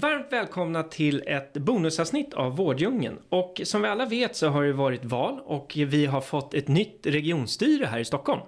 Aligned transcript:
Varmt 0.00 0.32
välkomna 0.32 0.82
till 0.82 1.22
ett 1.26 1.52
bonusavsnitt 1.52 2.34
av 2.34 2.56
Vårddjungeln. 2.56 3.18
Och 3.28 3.60
som 3.64 3.82
vi 3.82 3.88
alla 3.88 4.06
vet 4.06 4.36
så 4.36 4.48
har 4.48 4.64
det 4.64 4.72
varit 4.72 5.04
val 5.04 5.40
och 5.44 5.72
vi 5.76 6.06
har 6.06 6.20
fått 6.20 6.54
ett 6.54 6.68
nytt 6.68 7.06
regionstyre 7.06 7.86
här 7.86 7.98
i 7.98 8.04
Stockholm. 8.04 8.40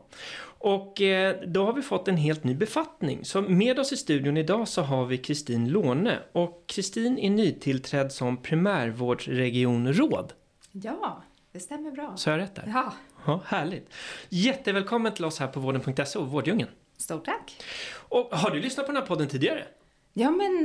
Och 0.45 1.01
eh, 1.01 1.37
då 1.47 1.65
har 1.65 1.73
vi 1.73 1.83
fått 1.83 2.09
en 2.09 2.16
helt 2.16 2.45
ny 2.45 2.55
befattning. 2.55 3.25
Så 3.25 3.42
med 3.42 3.78
oss 3.78 3.92
i 3.92 3.97
studion 3.97 4.37
idag 4.37 4.69
så 4.69 4.83
har 4.83 5.06
vi 5.06 5.19
Kristin 5.19 5.69
Låne. 5.69 6.19
Och 6.33 6.65
Kristin 6.66 7.19
är 7.19 7.30
nytillträdd 7.30 8.12
som 8.12 8.42
primärvårdsregionråd. 8.42 10.33
Ja, 10.73 11.23
det 11.53 11.61
stämmer 11.61 11.91
bra. 11.91 12.16
Så 12.16 12.30
jag 12.30 12.39
rätt 12.39 12.55
där? 12.55 12.64
Ja, 12.66 12.92
Ja, 13.27 13.41
härligt. 13.47 13.94
Jättevälkommen 14.28 15.14
till 15.14 15.25
oss 15.25 15.41
här 15.41 15.47
på 15.47 15.61
vården.se 15.61 16.19
och 16.19 16.28
Vårddjungeln. 16.28 16.70
stort 16.97 17.25
tack. 17.25 17.62
Och 18.09 18.34
har 18.34 18.50
du 18.50 18.61
lyssnat 18.61 18.87
på 18.87 18.92
den 18.92 19.03
här 19.03 19.09
podden 19.09 19.28
tidigare? 19.28 19.64
Ja, 20.12 20.30
men 20.30 20.64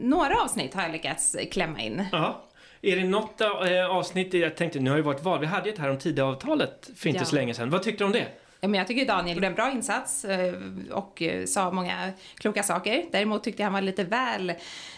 några 0.00 0.42
avsnitt 0.42 0.74
har 0.74 0.82
jag 0.82 0.92
lyckats 0.92 1.36
klämma 1.50 1.80
in. 1.80 2.04
Ja. 2.12 2.44
Är 2.82 2.96
det 2.96 3.04
något 3.04 3.40
eh, 3.40 3.90
avsnitt, 3.90 4.34
jag 4.34 4.56
tänkte, 4.56 4.80
nu 4.80 4.90
har 4.90 4.96
det 4.96 5.02
varit 5.02 5.22
val, 5.22 5.40
vi 5.40 5.46
hade 5.46 5.68
ju 5.68 5.72
ett 5.72 5.78
här 5.78 5.90
om 5.90 5.98
Tidöavtalet 5.98 6.90
för 6.96 7.08
inte 7.08 7.20
Ja. 7.20 7.24
så 7.24 7.36
länge 7.36 7.54
sedan. 7.54 7.70
Vad 7.70 7.82
tyckte 7.82 8.04
du 8.04 8.06
om 8.06 8.12
det? 8.12 8.26
Men 8.68 8.74
jag 8.74 8.86
tycker 8.86 9.06
Daniel 9.06 9.36
gjorde 9.36 9.46
en 9.46 9.54
bra 9.54 9.70
insats 9.70 10.24
eh, 10.24 10.54
och 10.90 11.22
eh, 11.22 11.46
sa 11.46 11.70
många 11.70 12.12
kloka 12.36 12.62
saker. 12.62 13.04
Däremot 13.12 13.44
tyckte 13.44 13.62
jag 13.62 13.66
han 13.66 13.72
var 13.72 13.80
lite 13.80 14.04
väl, 14.04 14.52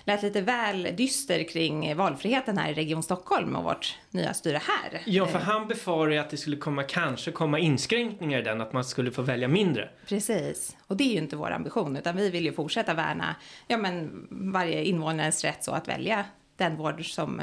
lät 0.04 0.22
lite 0.22 0.40
väl 0.40 0.88
dyster 0.96 1.48
kring 1.48 1.96
valfriheten 1.96 2.58
här 2.58 2.70
i 2.70 2.74
Region 2.74 3.02
Stockholm 3.02 3.56
och 3.56 3.64
vårt 3.64 3.98
nya 4.10 4.34
styre 4.34 4.60
här. 4.66 5.02
Ja, 5.04 5.26
för 5.26 5.36
Eh, 5.38 5.44
han 5.44 5.68
befarar 5.68 6.10
ju 6.10 6.18
att 6.18 6.30
det 6.30 6.36
skulle 6.36 6.56
komma, 6.56 6.82
kanske 6.82 7.32
komma 7.32 7.58
inskränkningar 7.58 8.38
i 8.38 8.42
den, 8.42 8.60
att 8.60 8.72
man 8.72 8.84
skulle 8.84 9.10
få 9.10 9.22
välja 9.22 9.48
mindre. 9.48 9.88
Precis, 10.06 10.76
och 10.86 10.96
det 10.96 11.04
är 11.04 11.12
ju 11.12 11.18
inte 11.18 11.36
vår 11.36 11.50
ambition, 11.50 11.96
utan 11.96 12.16
vi 12.16 12.30
vill 12.30 12.44
ju 12.44 12.52
fortsätta 12.52 12.94
värna 12.94 13.36
ja, 13.66 13.76
men 13.76 14.26
varje 14.30 14.84
invånares 14.84 15.44
rätt 15.44 15.64
så 15.64 15.72
att 15.72 15.88
välja 15.88 16.24
den 16.56 16.76
vård 16.76 17.14
som 17.14 17.40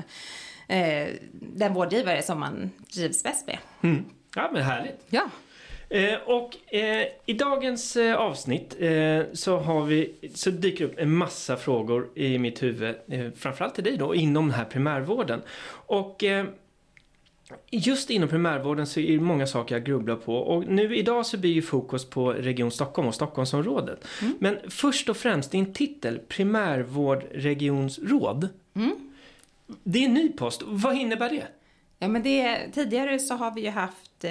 eh, 0.68 1.08
den 1.32 1.74
vårdgivare 1.74 2.22
som 2.22 2.40
man 2.40 2.72
trivs 2.94 3.24
bäst 3.24 3.48
med. 3.48 3.58
Mm. 3.82 4.06
Ja, 4.36 4.50
men 4.54 4.64
härligt. 4.64 5.06
Ja, 5.10 5.30
Eh, 5.94 6.16
och 6.26 6.74
eh, 6.74 7.08
i 7.26 7.34
dagens 7.34 7.96
eh, 7.96 8.16
avsnitt 8.16 8.76
eh, 8.80 9.22
så, 9.34 9.58
har 9.58 9.86
vi, 9.86 10.14
så 10.34 10.50
dyker 10.50 10.86
upp 10.86 10.94
en 10.98 11.16
massa 11.16 11.58
frågor 11.58 12.10
i 12.16 12.38
mitt 12.38 12.64
huvud, 12.64 12.96
eh, 13.08 13.32
framförallt 13.36 13.76
till 13.76 13.84
dig 13.84 13.98
då, 13.98 14.16
inom 14.16 14.48
den 14.48 14.56
här 14.56 14.66
primärvården. 14.66 15.42
Och 15.70 16.24
just 17.70 18.10
inom 18.10 18.30
primärvården 18.30 18.88
så 18.88 19.00
är 19.00 19.12
det 19.12 19.20
många 19.20 19.48
saker 19.48 19.76
jag 19.76 19.86
grubblar 19.86 20.16
på. 20.16 20.36
Och 20.36 20.68
nu 20.68 20.96
idag 20.96 21.26
så 21.26 21.38
blir 21.38 21.52
ju 21.52 21.62
fokus 21.62 22.10
på 22.10 22.34
Region 22.34 22.72
Stockholm 22.72 23.08
och 23.08 23.16
Stockholmsområdet. 23.16 24.08
Men 24.40 24.58
först 24.70 25.10
och 25.10 25.18
främst, 25.18 25.52
din 25.52 25.74
titel, 25.74 26.20
primärvårdregionsråd. 26.28 28.50
Det 29.84 30.00
är 30.00 30.06
en 30.06 30.14
ny 30.14 30.30
post. 30.30 30.62
Vad 30.66 30.96
innebär 30.96 31.30
det? 31.30 31.48
Ja, 32.00 32.08
men 32.08 32.24
det, 32.24 32.60
tidigare 32.74 33.20
så 33.20 33.36
har 33.36 33.52
vi 33.52 33.62
ju 33.62 33.70
haft 33.70 34.26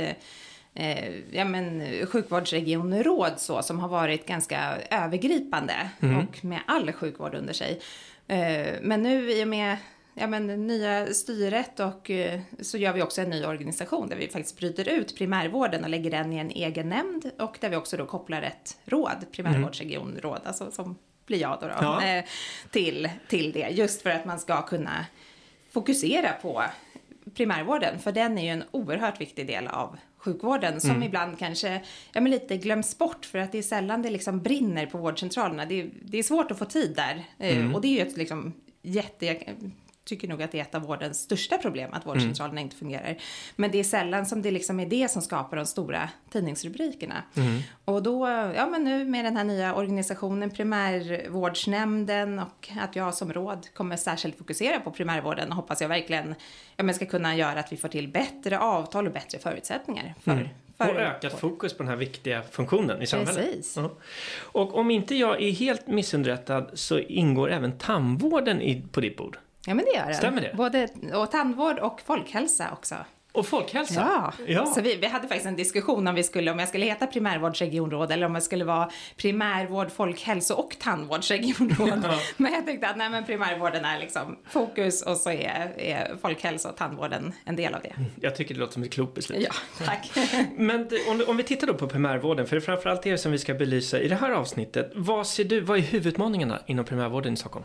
eh, 0.74 0.98
eh, 0.98 1.12
ja, 1.30 1.44
men, 1.44 1.82
sjukvårdsregionråd 2.06 3.32
så, 3.36 3.62
som 3.62 3.78
har 3.80 3.88
varit 3.88 4.26
ganska 4.26 4.78
övergripande 4.90 5.74
och 6.00 6.44
med 6.44 6.60
all 6.66 6.92
sjukvård 6.92 7.34
under 7.34 7.52
sig. 7.52 7.80
Eh, 8.28 8.74
men 8.82 9.02
nu 9.02 9.30
i 9.32 9.44
och 9.44 9.48
med 9.48 9.76
ja, 10.14 10.26
men, 10.26 10.46
det 10.46 10.56
nya 10.56 11.06
styret 11.06 11.80
och 11.80 12.10
eh, 12.10 12.40
så 12.60 12.78
gör 12.78 12.92
vi 12.92 13.02
också 13.02 13.20
en 13.20 13.30
ny 13.30 13.44
organisation 13.44 14.08
där 14.08 14.16
vi 14.16 14.28
faktiskt 14.28 14.58
bryter 14.58 14.88
ut 14.88 15.16
primärvården 15.16 15.84
och 15.84 15.90
lägger 15.90 16.10
den 16.10 16.32
i 16.32 16.38
en 16.38 16.50
egen 16.50 16.88
nämnd 16.88 17.30
och 17.38 17.56
där 17.60 17.68
vi 17.68 17.76
också 17.76 17.96
då 17.96 18.06
kopplar 18.06 18.42
ett 18.42 18.78
råd, 18.84 19.26
primärvårdsregionråd, 19.32 20.40
alltså 20.44 20.70
som 20.70 20.98
blir 21.26 21.40
jag 21.40 21.58
då, 21.60 21.66
då 21.66 21.74
Ja. 21.80 22.04
eh, 22.04 22.24
till, 22.70 23.10
till 23.28 23.52
det. 23.52 23.68
Just 23.70 24.02
för 24.02 24.10
att 24.10 24.24
man 24.24 24.38
ska 24.38 24.62
kunna 24.62 25.06
fokusera 25.72 26.32
på 26.32 26.62
primärvården, 27.34 27.98
för 27.98 28.12
den 28.12 28.38
är 28.38 28.42
ju 28.42 28.48
en 28.48 28.64
oerhört 28.70 29.20
viktig 29.20 29.46
del 29.46 29.66
av 29.66 29.98
sjukvården 30.16 30.80
som 30.80 31.02
ibland 31.02 31.38
kanske 31.38 31.82
ja, 32.12 32.20
men 32.20 32.30
lite 32.30 32.56
glöms 32.56 32.98
bort 32.98 33.24
för 33.24 33.38
att 33.38 33.52
det 33.52 33.58
är 33.58 33.62
sällan 33.62 34.02
det 34.02 34.10
liksom 34.10 34.42
brinner 34.42 34.86
på 34.86 34.98
vårdcentralerna. 34.98 35.64
Det 35.64 35.80
är, 35.80 35.90
det 36.02 36.18
är 36.18 36.22
svårt 36.22 36.50
att 36.50 36.58
få 36.58 36.64
tid 36.64 36.96
där. 36.96 37.24
Eh, 37.38 37.74
och 37.74 37.80
det 37.80 37.88
är 37.88 37.92
ju 38.04 38.08
ett 38.08 38.16
liksom 38.16 38.52
jätte... 38.82 39.38
Tycker 40.04 40.28
nog 40.28 40.42
att 40.42 40.52
det 40.52 40.58
är 40.58 40.62
ett 40.62 40.74
av 40.74 40.82
vårdens 40.82 41.20
största 41.20 41.58
problem 41.58 41.90
att 41.92 42.06
vårdcentralerna 42.06 42.60
inte 42.60 42.76
fungerar. 42.76 43.16
Men 43.56 43.70
det 43.70 43.78
är 43.78 43.84
sällan 43.84 44.26
som 44.26 44.42
det 44.42 44.50
liksom 44.50 44.80
är 44.80 44.86
det 44.86 45.10
som 45.10 45.22
skapar 45.22 45.56
de 45.56 45.66
stora 45.66 46.08
tidningsrubrikerna. 46.30 47.22
Och 47.84 48.02
då, 48.02 48.28
ja 48.56 48.66
men 48.66 48.84
nu 48.84 49.04
med 49.04 49.24
den 49.24 49.36
här 49.36 49.44
nya 49.44 49.74
organisationen 49.74 50.50
Primärvårdsnämnden 50.50 52.38
och 52.38 52.68
att 52.80 52.96
jag 52.96 53.14
som 53.14 53.32
råd 53.32 53.66
kommer 53.74 53.96
särskilt 53.96 54.38
fokusera 54.38 54.80
på 54.80 54.90
primärvården 54.90 55.52
hoppas 55.52 55.80
jag 55.80 55.88
verkligen 55.88 56.34
ja, 56.76 56.84
men 56.84 56.94
ska 56.94 57.06
kunna 57.06 57.36
göra 57.36 57.60
att 57.60 57.72
vi 57.72 57.76
får 57.76 57.88
till 57.88 58.08
bättre 58.08 58.58
avtal 58.58 59.06
och 59.06 59.12
bättre 59.12 59.38
förutsättningar 59.38 60.14
för, 60.20 60.50
för 60.78 60.94
Och 60.94 61.00
ökat 61.00 61.40
fokus 61.40 61.74
på 61.74 61.82
den 61.82 61.90
här 61.90 61.96
viktiga 61.96 62.42
funktionen 62.42 63.02
i 63.02 63.06
samhället. 63.06 63.36
Precis. 63.36 63.76
Ja. 63.76 63.90
Och 64.38 64.74
om 64.74 64.90
inte 64.90 65.14
jag 65.14 65.42
är 65.42 65.50
helt 65.50 65.86
missunderrättad 65.86 66.70
så 66.74 66.98
ingår 66.98 67.50
även 67.50 67.78
tandvården 67.78 68.62
i, 68.62 68.82
på 68.92 69.00
ditt 69.00 69.16
bord. 69.16 69.38
Ja 69.66 69.74
men 69.74 69.84
det 69.84 69.90
gör 69.90 70.06
den. 70.06 70.14
Stämmer 70.14 70.40
det? 70.40 70.54
Både 70.56 70.88
och 71.14 71.30
tandvård 71.30 71.78
och 71.78 72.00
folkhälsa 72.00 72.70
också. 72.72 72.94
Och 73.32 73.46
folkhälsa. 73.46 73.94
Ja, 74.38 74.44
ja. 74.46 74.66
så 74.66 74.80
vi, 74.80 74.96
vi 74.96 75.06
hade 75.06 75.28
faktiskt 75.28 75.46
en 75.46 75.56
diskussion 75.56 76.06
om 76.06 76.14
vi 76.14 76.22
skulle, 76.22 76.50
om 76.50 76.58
jag 76.58 76.68
skulle 76.68 76.86
heta 76.86 77.06
primärvårdsregionråd 77.06 78.12
eller 78.12 78.26
om 78.26 78.34
jag 78.34 78.42
skulle 78.42 78.64
vara 78.64 78.90
primärvård, 79.16 79.90
folkhälso 79.90 80.54
och 80.54 80.76
tandvårdsregionråd. 80.78 82.00
Ja. 82.04 82.18
Men 82.36 82.52
jag 82.52 82.66
tyckte 82.66 82.88
att 82.88 82.96
nej, 82.96 83.10
men 83.10 83.24
primärvården 83.24 83.84
är 83.84 83.98
liksom 83.98 84.38
fokus 84.48 85.02
och 85.02 85.16
så 85.16 85.30
är, 85.30 85.72
är 85.78 86.16
folkhälsa 86.22 86.70
och 86.70 86.76
tandvården 86.76 87.32
en 87.44 87.56
del 87.56 87.74
av 87.74 87.82
det. 87.82 87.94
Jag 88.20 88.36
tycker 88.36 88.54
det 88.54 88.60
låter 88.60 88.72
som 88.72 88.82
ett 88.82 88.92
klokt 88.92 89.14
beslut. 89.14 89.46
Ja, 89.48 89.84
tack. 89.86 90.10
Men 90.56 90.88
om, 91.08 91.22
om 91.28 91.36
vi 91.36 91.42
tittar 91.42 91.66
då 91.66 91.74
på 91.74 91.88
primärvården, 91.88 92.46
för 92.46 92.56
det 92.56 92.62
är 92.62 92.64
framförallt 92.64 93.02
det 93.02 93.18
som 93.18 93.32
vi 93.32 93.38
ska 93.38 93.54
belysa 93.54 94.00
i 94.00 94.08
det 94.08 94.16
här 94.16 94.30
avsnittet. 94.30 94.92
Vad 94.94 95.26
ser 95.26 95.44
du, 95.44 95.60
vad 95.60 95.78
är 95.78 95.82
huvudutmaningarna 95.82 96.60
inom 96.66 96.84
primärvården 96.84 97.32
i 97.32 97.36
Stockholm? 97.36 97.64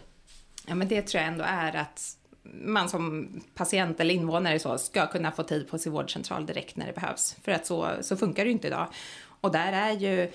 Ja, 0.69 0.75
men 0.75 0.87
det 0.87 1.01
tror 1.01 1.21
jag 1.21 1.31
ändå 1.31 1.45
är 1.47 1.75
att 1.75 2.17
man 2.53 2.89
som 2.89 3.29
patient 3.55 3.99
eller 3.99 4.13
invånare 4.13 4.59
så 4.59 4.77
ska 4.77 5.07
kunna 5.07 5.31
få 5.31 5.43
tid 5.43 5.69
på 5.69 5.77
sin 5.77 5.91
vårdcentral 5.91 6.45
direkt 6.45 6.75
när 6.75 6.87
det 6.87 6.93
behövs. 6.93 7.35
För 7.43 7.51
att 7.51 7.65
så, 7.65 7.89
så 8.01 8.17
funkar 8.17 8.43
det 8.43 8.47
ju 8.47 8.53
inte 8.53 8.67
idag. 8.67 8.87
Och 9.41 9.51
där 9.51 9.73
är 9.73 9.91
ju, 9.91 10.31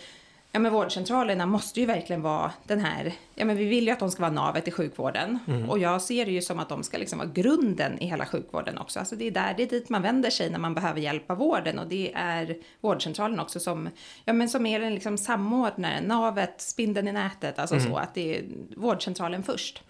ja 0.53 0.61
men 0.61 0.73
vårdcentralerna 0.73 1.47
måste 1.47 1.81
ju 1.81 1.87
verkligen 1.87 2.23
vara 2.23 2.53
den 2.67 2.81
här, 2.81 3.13
ja 3.35 3.45
men 3.45 3.57
vi 3.57 3.65
vill 3.65 3.85
ju 3.85 3.91
att 3.91 3.99
de 3.99 4.11
ska 4.11 4.23
vara 4.23 4.33
navet 4.33 4.69
i 4.69 4.71
sjukvården. 4.71 5.39
Och 5.69 5.79
jag 5.79 6.03
ser 6.03 6.27
det 6.27 6.33
ju 6.33 6.43
som 6.43 6.59
att 6.59 6.69
de 6.69 6.83
ska 6.83 6.99
liksom 6.99 7.19
vara 7.19 7.29
grunden 7.29 7.99
i 7.99 8.07
hela 8.07 8.27
sjukvården 8.27 8.79
också. 8.79 8.99
Alltså 8.99 9.17
det 9.17 9.27
är 9.27 9.31
där, 9.31 9.55
det 9.57 9.63
är 9.63 9.67
dit 9.67 9.89
man 9.89 10.03
vänder 10.03 10.31
sig 10.31 10.51
när 10.51 10.59
man 10.59 10.75
behöver 10.75 11.01
hjälp 11.01 11.31
av 11.31 11.37
vården. 11.37 11.79
Och 11.79 11.87
det 11.87 12.13
är 12.15 12.57
vårdcentralen 12.81 13.41
också 13.41 13.61
som, 13.61 13.89
ja 14.25 14.33
men 14.33 14.49
som 14.49 14.67
är 14.67 14.81
den 14.81 14.95
liksom 14.95 15.19
samordnaren, 15.19 16.05
navet, 16.05 16.61
spindeln 16.61 17.09
i 17.09 17.13
nätet. 17.13 17.59
Alltså 17.59 17.81
så 17.81 17.97
att 17.97 18.15
det 18.15 18.37
är 18.37 18.45
vårdcentralen 18.77 19.43
först. 19.43 19.83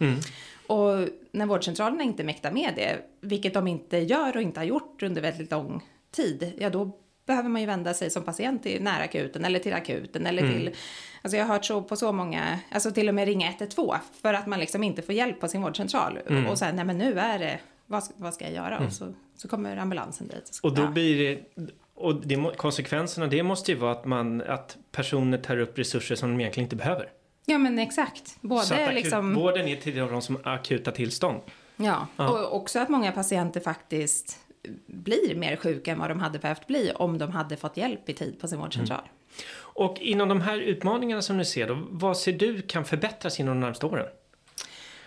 Och 0.67 1.09
när 1.33 1.47
vårdcentralerna 1.47 2.03
inte 2.03 2.25
mäktar 2.25 2.53
med 2.53 2.73
det, 2.77 2.99
vilket 3.21 3.55
de 3.55 3.69
inte 3.69 3.99
gör 3.99 4.37
och 4.37 4.43
inte 4.43 4.61
har 4.61 4.65
gjort 4.65 5.03
under 5.03 5.23
väldigt 5.23 5.51
lång 5.51 5.83
tid, 6.11 6.53
ja 6.59 6.71
då 6.71 6.91
behöver 7.27 7.49
man 7.49 7.61
ju 7.61 7.67
vända 7.67 7.95
sig 7.95 8.11
som 8.11 8.23
patient 8.23 8.63
till 8.63 8.83
närakuten 8.83 9.45
eller 9.45 9.59
till 9.59 9.73
akuten 9.73 10.27
eller 10.27 10.43
till... 10.43 10.75
Alltså 11.23 11.37
jag 11.37 11.45
har 11.45 11.55
hört 11.55 11.65
så 11.65 11.83
på 11.83 11.97
så 11.97 12.13
många, 12.13 12.59
alltså 12.71 12.91
till 12.91 13.09
och 13.09 13.15
med 13.15 13.25
ringa 13.29 13.49
112 13.49 13.99
för 14.23 14.35
att 14.35 14.47
man 14.47 14.59
liksom 14.61 14.83
inte 14.83 15.03
får 15.03 15.15
hjälp 15.15 15.41
på 15.41 15.49
sin 15.49 15.63
vårdcentral. 15.63 16.19
Och 16.51 16.59
sen, 16.59 16.77
nej 16.77 16.85
men 16.85 16.99
nu 16.99 17.19
är 17.19 17.39
det, 17.39 17.59
vad, 17.87 18.05
ska- 18.05 18.15
vad 18.17 18.35
ska 18.35 18.45
jag 18.45 18.55
göra? 18.55 18.79
Och 18.87 18.93
så, 18.93 19.15
så 19.37 19.49
kommer 19.49 19.77
ambulansen 19.77 20.29
dit. 20.29 20.47
så- 20.55 20.69
Och 20.69 20.75
då 20.75 20.83
ja. 20.83 20.91
blir 20.91 21.19
det, 21.35 21.41
och 21.95 22.27
det, 22.27 22.53
konsekvenserna 22.57 23.27
det 23.27 23.43
måste 23.43 23.73
ju 23.73 23.79
vara 23.79 23.93
att, 23.93 24.05
man, 24.05 24.41
att 24.43 24.77
personer 24.93 25.39
tar 25.39 25.59
upp 25.59 25.79
resurser 25.79 26.15
som 26.15 26.31
de 26.31 26.41
egentligen 26.41 26.65
inte 26.65 26.77
behöver. 26.77 27.09
Ja 27.47 27.59
men 27.59 27.79
exakt. 27.79 28.37
Både 28.41 28.63
så 28.65 28.75
att 28.75 28.81
akut, 28.81 28.95
liksom... 28.95 29.35
vården 29.35 29.69
är 29.69 29.77
till 29.77 29.97
de 29.97 30.23
som 30.23 30.39
akuta 30.45 30.91
tillstånd. 30.91 31.41
Ja, 31.77 32.07
Ja. 32.17 32.29
och 32.29 32.57
också 32.57 32.79
att 32.79 32.89
många 32.89 33.13
patienter 33.13 33.61
faktiskt 33.61 34.39
blir 34.87 35.35
mer 35.35 35.57
sjuka 35.57 35.93
än 35.93 35.99
vad 35.99 36.11
de 36.11 36.21
hade 36.21 36.39
behövt 36.39 36.67
bli 36.67 36.93
om 36.95 37.19
de 37.19 37.31
hade 37.31 37.57
fått 37.57 37.77
hjälp 37.77 38.09
i 38.09 38.13
tid 38.13 38.41
på 38.41 38.49
sin 38.49 38.59
vårdcentral. 38.59 38.99
Mm. 38.99 39.11
Och 39.75 39.99
inom 40.01 40.29
de 40.29 40.41
här 40.41 40.59
utmaningarna 40.59 41.23
som 41.23 41.39
du 41.39 41.45
ser 41.45 41.69
då, 41.69 41.87
vad 41.91 42.19
ser 42.19 42.33
du 42.33 42.63
kan 42.63 42.85
förbättras 42.85 43.41
inom 43.41 43.55
de 43.55 43.61
närmaste 43.61 43.87
åren? 43.87 44.07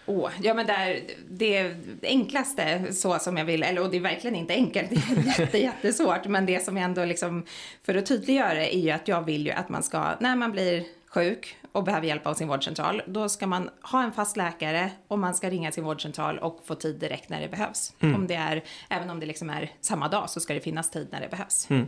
Oh, 0.08 0.30
ja 0.42 0.54
men 0.54 0.66
där, 0.66 1.00
det 1.30 1.76
enklaste 2.02 2.94
så 2.94 3.20
som 3.20 3.38
jag 3.38 3.46
vill, 3.46 3.64
eller 3.64 3.82
och 3.82 3.92
det 3.92 3.98
är 3.98 4.02
verkligen 4.02 4.36
inte 4.36 4.54
enkelt, 4.54 4.90
det 4.90 4.96
är 4.96 5.40
jätte, 5.40 5.58
jättesvårt, 5.64 6.26
men 6.26 6.46
det 6.46 6.66
som 6.66 6.78
jag 6.78 6.86
ändå 6.86 7.06
liksom, 7.06 7.46
för 7.84 7.96
att 7.96 8.06
tydliggöra 8.06 8.66
är 8.66 8.80
ju 8.80 8.92
att 8.92 9.08
jag 9.08 9.26
vill 9.26 9.46
ju 9.46 9.52
att 9.52 9.70
man 9.70 9.84
ska, 9.84 10.16
när 10.20 10.36
man 10.36 10.52
blir 10.52 10.84
sjuk 11.08 11.58
och 11.76 11.84
behöver 11.84 12.08
hjälp 12.08 12.28
av 12.28 12.34
sin 12.34 12.48
vårdcentral, 12.48 13.02
då 13.06 13.30
ska 13.30 13.48
man 13.48 13.70
ha 13.82 14.04
en 14.04 14.12
fast 14.12 14.38
läkare 14.38 14.92
och 15.08 15.20
man 15.20 15.34
ska 15.34 15.50
ringa 15.50 15.72
sin 15.72 15.84
vårdcentral 15.84 16.40
och 16.40 16.62
få 16.66 16.76
tid 16.76 16.96
direkt 16.96 17.30
när 17.30 17.42
det 17.42 17.48
behövs. 17.48 17.94
Mm. 18.00 18.16
Om 18.16 18.28
det 18.28 18.36
är, 18.36 18.64
även 18.90 19.10
om 19.10 19.20
det 19.20 19.26
liksom 19.26 19.50
är 19.50 19.72
samma 19.82 20.08
dag 20.08 20.30
så 20.30 20.40
ska 20.40 20.54
det 20.54 20.60
finnas 20.60 20.92
tid 20.92 21.08
när 21.12 21.22
det 21.22 21.28
behövs. 21.30 21.70
Mm. 21.70 21.88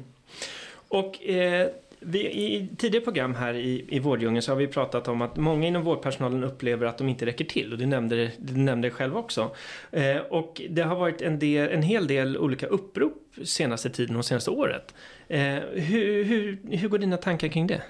Och 0.87 1.23
eh, 1.23 1.67
vi, 1.99 2.19
I 2.19 2.69
tidigare 2.77 3.03
program 3.03 3.35
här 3.35 3.53
i, 3.53 3.85
i 3.89 3.99
Vårddjungeln 3.99 4.41
så 4.41 4.51
har 4.51 4.57
vi 4.57 4.67
pratat 4.67 5.07
om 5.07 5.21
att 5.21 5.37
många 5.37 5.67
inom 5.67 5.83
vårdpersonalen 5.83 6.43
upplever 6.43 6.85
att 6.85 6.97
de 6.97 7.09
inte 7.09 7.25
räcker 7.25 7.45
till 7.45 7.71
och 7.71 7.77
du 7.77 7.85
nämnde, 7.85 8.31
du 8.37 8.57
nämnde 8.57 8.87
det 8.87 8.91
själv 8.91 9.17
också. 9.17 9.55
Eh, 9.91 10.17
och 10.17 10.61
det 10.69 10.81
har 10.81 10.95
varit 10.95 11.21
en, 11.21 11.39
del, 11.39 11.69
en 11.69 11.81
hel 11.81 12.07
del 12.07 12.37
olika 12.37 12.67
upprop 12.67 13.13
senaste 13.43 13.89
tiden 13.89 14.15
och 14.15 14.25
senaste 14.25 14.51
året. 14.51 14.93
Eh, 15.27 15.39
hur, 15.71 16.23
hur, 16.23 16.57
hur 16.77 16.89
går 16.89 16.97
dina 16.97 17.17
tankar 17.17 17.47
kring 17.47 17.67
det? 17.67 17.81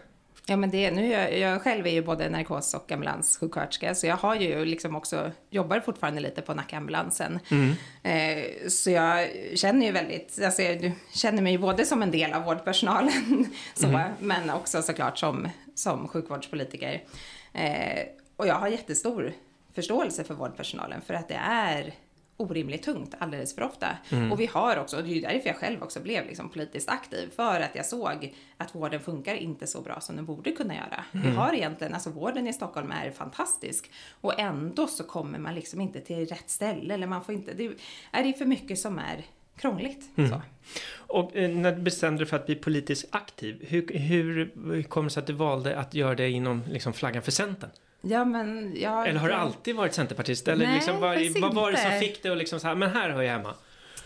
Ja, 0.50 0.58
men 0.58 0.70
det, 0.70 0.92
nu 0.92 1.08
jag, 1.08 1.38
jag 1.38 1.62
själv 1.62 1.88
är 1.88 1.92
ju 1.92 2.02
både 2.02 2.30
narkos 2.30 2.74
och 2.74 2.92
ambulanssjuksköterska, 2.92 3.96
så 3.96 4.08
jag 4.08 4.18
har 4.18 4.36
ju 4.36 4.66
liksom 4.66 4.96
också, 4.96 5.32
jobbar 5.50 5.80
fortfarande 5.80 6.22
lite 6.22 6.42
på 6.42 6.54
nackambulansen. 6.54 7.40
Mm. 7.52 7.74
Eh, 8.04 8.68
så 8.70 8.92
jag 8.92 9.30
känner 9.56 9.86
ju 9.86 9.92
väldigt, 9.92 10.40
alltså 10.44 10.62
jag 10.62 10.92
känner 11.14 11.42
mig 11.42 11.52
ju 11.52 11.58
både 11.58 11.86
som 11.86 12.04
en 12.04 12.12
del 12.12 12.34
av 12.34 12.44
vårdpersonalen, 12.44 13.46
så, 13.74 13.88
mm. 13.88 14.12
men 14.20 14.50
också 14.50 14.82
såklart 14.82 15.18
som, 15.18 15.50
som 15.76 16.08
sjukvårdspolitiker. 16.08 17.04
Eh, 17.54 18.06
och 18.36 18.48
jag 18.48 18.56
har 18.56 18.68
jättestor 18.68 19.34
förståelse 19.76 20.24
för 20.24 20.34
vårdpersonalen, 20.34 21.02
för 21.02 21.14
att 21.14 21.28
det 21.28 21.40
är 21.44 21.94
orimligt 22.38 22.84
tungt 22.84 23.16
alldeles 23.19 23.56
för 23.56 23.63
ofta. 23.63 23.88
Mm. 24.10 24.31
Och 24.31 24.39
vi 24.39 24.45
har 24.45 24.78
också, 24.78 24.98
och 24.98 25.04
det 25.04 25.10
är 25.10 25.13
ju 25.16 25.22
därför 25.22 25.48
jag 25.48 25.56
själv 25.56 25.84
också 25.84 26.00
blev 26.00 26.25
liksom 26.25 26.50
politiskt 26.50 26.89
aktiv, 26.89 27.30
för 27.36 27.60
att 27.60 27.75
jag 27.75 27.86
såg 27.86 28.34
att 28.57 28.75
vården 28.75 29.00
funkar 29.00 29.36
inte 29.36 29.68
så 29.68 29.81
bra 29.81 30.01
som 30.01 30.16
den 30.16 30.25
borde 30.25 30.51
kunna 30.51 30.75
göra. 30.75 31.04
Mm. 31.12 31.30
Vi 31.30 31.36
har 31.36 31.54
egentligen, 31.54 31.94
alltså 31.94 32.10
vården 32.10 32.48
i 32.48 32.54
Stockholm 32.54 32.92
är 32.92 33.12
fantastisk 33.12 33.92
och 34.22 34.39
ändå 34.39 34.88
så 34.88 35.04
kommer 35.04 35.39
man 35.39 35.56
liksom 35.56 35.81
inte 35.81 36.00
till 36.00 36.25
rätt 36.25 36.50
ställe 36.50 36.94
eller 36.94 37.07
man 37.07 37.24
får 37.24 37.36
inte, 37.36 37.54
det 37.54 37.72
är 38.12 38.24
det 38.24 38.34
för 38.34 38.45
mycket 38.45 38.80
som 38.80 39.00
är 39.00 39.25
krångligt. 39.57 40.18
Mm. 40.18 40.39
Och 40.98 41.36
eh, 41.36 41.50
när 41.50 41.72
du 41.72 41.81
bestämde 41.81 42.19
dig 42.19 42.28
för 42.28 42.38
att 42.38 42.45
bli 42.45 42.56
politiskt 42.56 43.07
aktiv, 43.12 43.66
hur, 43.68 43.92
hur 43.98 44.84
kom 44.84 45.04
det 45.04 45.10
sig 45.10 45.22
att 45.22 45.28
du 45.28 45.34
valde 45.34 45.80
att 45.80 45.94
göra 45.94 46.16
det 46.16 46.30
inom 46.30 46.63
liksom, 46.69 46.94
flaggan 46.94 47.24
för 47.24 47.31
Centern? 47.31 47.69
Ja, 48.02 48.26
men 48.26 48.74
jag, 48.76 49.08
Eller 49.08 49.20
har 49.20 49.28
du 49.28 49.34
alltid 49.34 49.76
varit 49.76 49.94
centerpartist? 49.94 50.48
Eller 50.48 50.66
nej, 50.66 50.76
liksom 50.76 51.00
var, 51.00 51.42
vad 51.42 51.56
var 51.56 51.72
det 51.72 51.78
som 51.78 51.92
fick 51.92 52.24
dig 52.24 52.32
att 52.32 52.38
liksom 52.38 52.60
så 52.60 52.68
här, 52.68 52.76
men 52.76 52.90
här 52.90 53.10
hör 53.10 53.22
jag 53.22 53.32
hemma? 53.32 53.54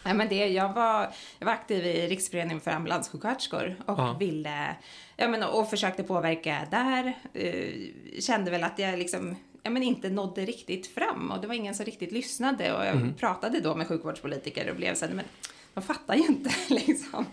Nej, 0.04 0.14
men 0.14 0.30
det, 0.30 0.48
jag, 0.48 0.74
var, 0.74 1.10
jag 1.40 1.46
var 1.46 1.54
aktiv 1.54 1.86
i 1.86 2.08
Riksföreningen 2.08 2.62
för 2.62 2.72
ambulanssjuksköterskor 2.72 3.76
och 3.86 4.00
Aha. 4.00 4.18
ville, 4.20 4.76
ja 5.18 5.28
men 5.28 5.44
och 5.44 5.70
försökte 5.70 6.04
påverka 6.04 6.68
där. 6.72 7.14
Uh, 7.38 8.20
kände 8.20 8.52
väl 8.52 8.64
att 8.64 8.80
jag 8.80 9.00
liksom, 9.00 9.36
ja 9.64 9.70
men 9.70 9.84
inte 9.84 10.10
nådde 10.10 10.46
riktigt 10.46 10.88
fram 10.88 11.32
och 11.32 11.42
det 11.42 11.48
var 11.48 11.56
ingen 11.56 11.76
som 11.76 11.86
riktigt 11.86 12.12
lyssnade 12.12 12.74
och 12.74 12.86
jag 12.86 12.96
mm. 12.96 13.14
pratade 13.14 13.60
då 13.60 13.76
med 13.76 13.88
sjukvårdspolitiker 13.88 14.70
och 14.70 14.76
blev 14.76 14.96
så 14.96 15.06
här, 15.06 15.14
men 15.14 15.26
de 15.74 15.84
fattar 15.84 16.16
ju 16.16 16.26
inte 16.26 16.50
liksom. 16.70 17.26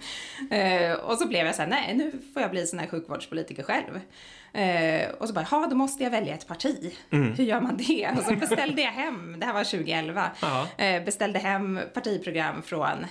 Uh, 0.52 0.92
och 0.92 1.18
så 1.18 1.28
blev 1.28 1.46
jag 1.46 1.54
så 1.54 1.62
här, 1.62 1.68
nej 1.68 1.94
nu 1.96 2.12
får 2.34 2.42
jag 2.42 2.50
bli 2.50 2.66
sån 2.66 2.78
här 2.78 2.86
sjukvårdspolitiker 2.86 3.62
själv. 3.62 4.00
Eh, 4.52 5.10
och 5.10 5.28
så 5.28 5.34
bara, 5.34 5.46
ja 5.50 5.66
då 5.70 5.76
måste 5.76 6.04
jag 6.04 6.10
välja 6.10 6.34
ett 6.34 6.46
parti. 6.46 6.96
Mm. 7.10 7.32
Hur 7.32 7.44
gör 7.44 7.60
man 7.60 7.76
det? 7.76 8.10
Och 8.18 8.24
så 8.24 8.36
beställde 8.36 8.82
jag 8.82 8.92
hem, 8.92 9.40
det 9.40 9.46
här 9.46 9.52
var 9.52 9.64
2011, 9.64 10.30
eh, 10.76 11.04
beställde 11.04 11.38
hem 11.38 11.80
partiprogram 11.94 12.62
från 12.62 13.06